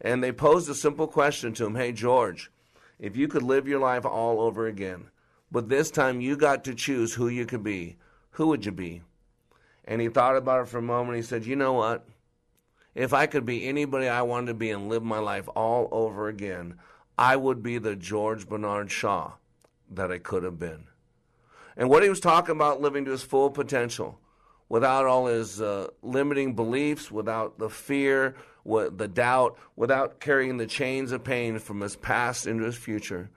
[0.00, 2.50] And they posed a simple question to him Hey, George,
[2.98, 5.10] if you could live your life all over again,
[5.50, 7.96] but this time you got to choose who you could be,
[8.32, 9.02] who would you be?
[9.84, 11.16] And he thought about it for a moment.
[11.16, 12.06] He said, You know what?
[12.94, 16.28] If I could be anybody I wanted to be and live my life all over
[16.28, 16.78] again,
[17.20, 19.32] I would be the George Bernard Shaw
[19.90, 20.86] that I could have been.
[21.76, 24.18] And what he was talking about living to his full potential
[24.70, 30.66] without all his uh, limiting beliefs, without the fear, with the doubt, without carrying the
[30.66, 33.28] chains of pain from his past into his future.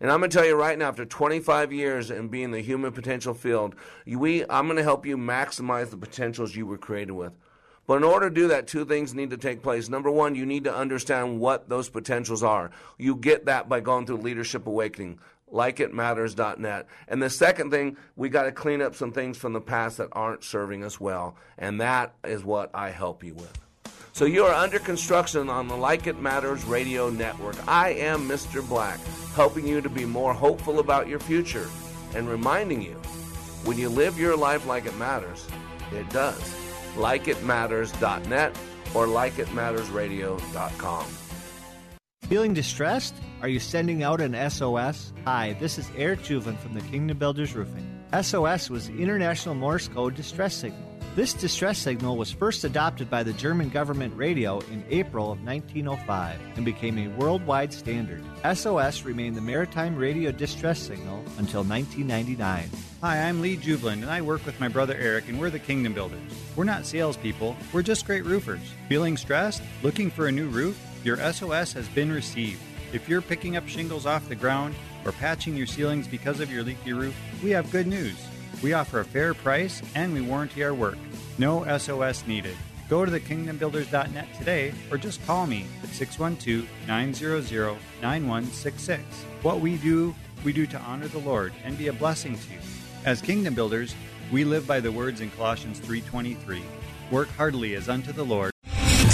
[0.00, 2.90] And I'm going to tell you right now, after 25 years in being the human
[2.90, 7.34] potential field, we, I'm going to help you maximize the potentials you were created with.
[7.88, 9.88] But in order to do that, two things need to take place.
[9.88, 12.70] Number one, you need to understand what those potentials are.
[12.98, 15.18] You get that by going through Leadership Awakening,
[15.50, 16.86] likeitmatters.net.
[17.08, 20.10] And the second thing, we got to clean up some things from the past that
[20.12, 21.34] aren't serving us well.
[21.56, 23.58] And that is what I help you with.
[24.12, 27.56] So you are under construction on the Like It Matters radio network.
[27.66, 28.66] I am Mr.
[28.68, 29.00] Black,
[29.34, 31.70] helping you to be more hopeful about your future
[32.14, 32.96] and reminding you
[33.64, 35.46] when you live your life like it matters,
[35.92, 36.67] it does.
[36.98, 38.58] LikeItMatters.net
[38.94, 41.06] or LikeItMattersRadio.com.
[42.28, 43.14] Feeling distressed?
[43.40, 45.14] Are you sending out an SOS?
[45.24, 47.86] Hi, this is Eric Juven from the Kingdom Builders Roofing.
[48.20, 50.88] SOS was the International Morse Code Distress Signal.
[51.14, 56.38] This distress signal was first adopted by the German government radio in April of 1905
[56.56, 58.22] and became a worldwide standard.
[58.54, 62.68] SOS remained the maritime radio distress signal until 1999.
[63.00, 65.94] Hi, I'm Lee Jublin, and I work with my brother Eric, and we're the Kingdom
[65.94, 66.18] Builders.
[66.56, 68.72] We're not salespeople, we're just great roofers.
[68.88, 69.62] Feeling stressed?
[69.84, 70.76] Looking for a new roof?
[71.04, 72.60] Your SOS has been received.
[72.92, 74.74] If you're picking up shingles off the ground
[75.04, 78.16] or patching your ceilings because of your leaky roof, we have good news.
[78.64, 80.98] We offer a fair price and we warranty our work.
[81.38, 82.56] No SOS needed.
[82.88, 89.02] Go to thekingdombuilders.net today or just call me at 612 900 9166.
[89.42, 92.77] What we do, we do to honor the Lord and be a blessing to you.
[93.08, 93.94] As kingdom builders,
[94.30, 96.60] we live by the words in Colossians 3:23.
[97.10, 98.52] Work heartily as unto the Lord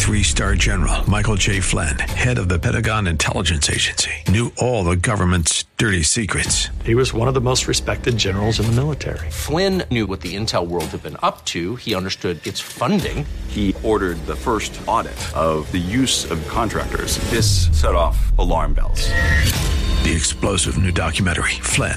[0.05, 1.61] Three star general Michael J.
[1.61, 6.70] Flynn, head of the Pentagon Intelligence Agency, knew all the government's dirty secrets.
[6.84, 9.30] He was one of the most respected generals in the military.
[9.30, 13.24] Flynn knew what the intel world had been up to, he understood its funding.
[13.47, 17.18] He ordered the first audit of the use of contractors.
[17.30, 19.09] This set off alarm bells.
[20.05, 21.97] The explosive new documentary, Flynn,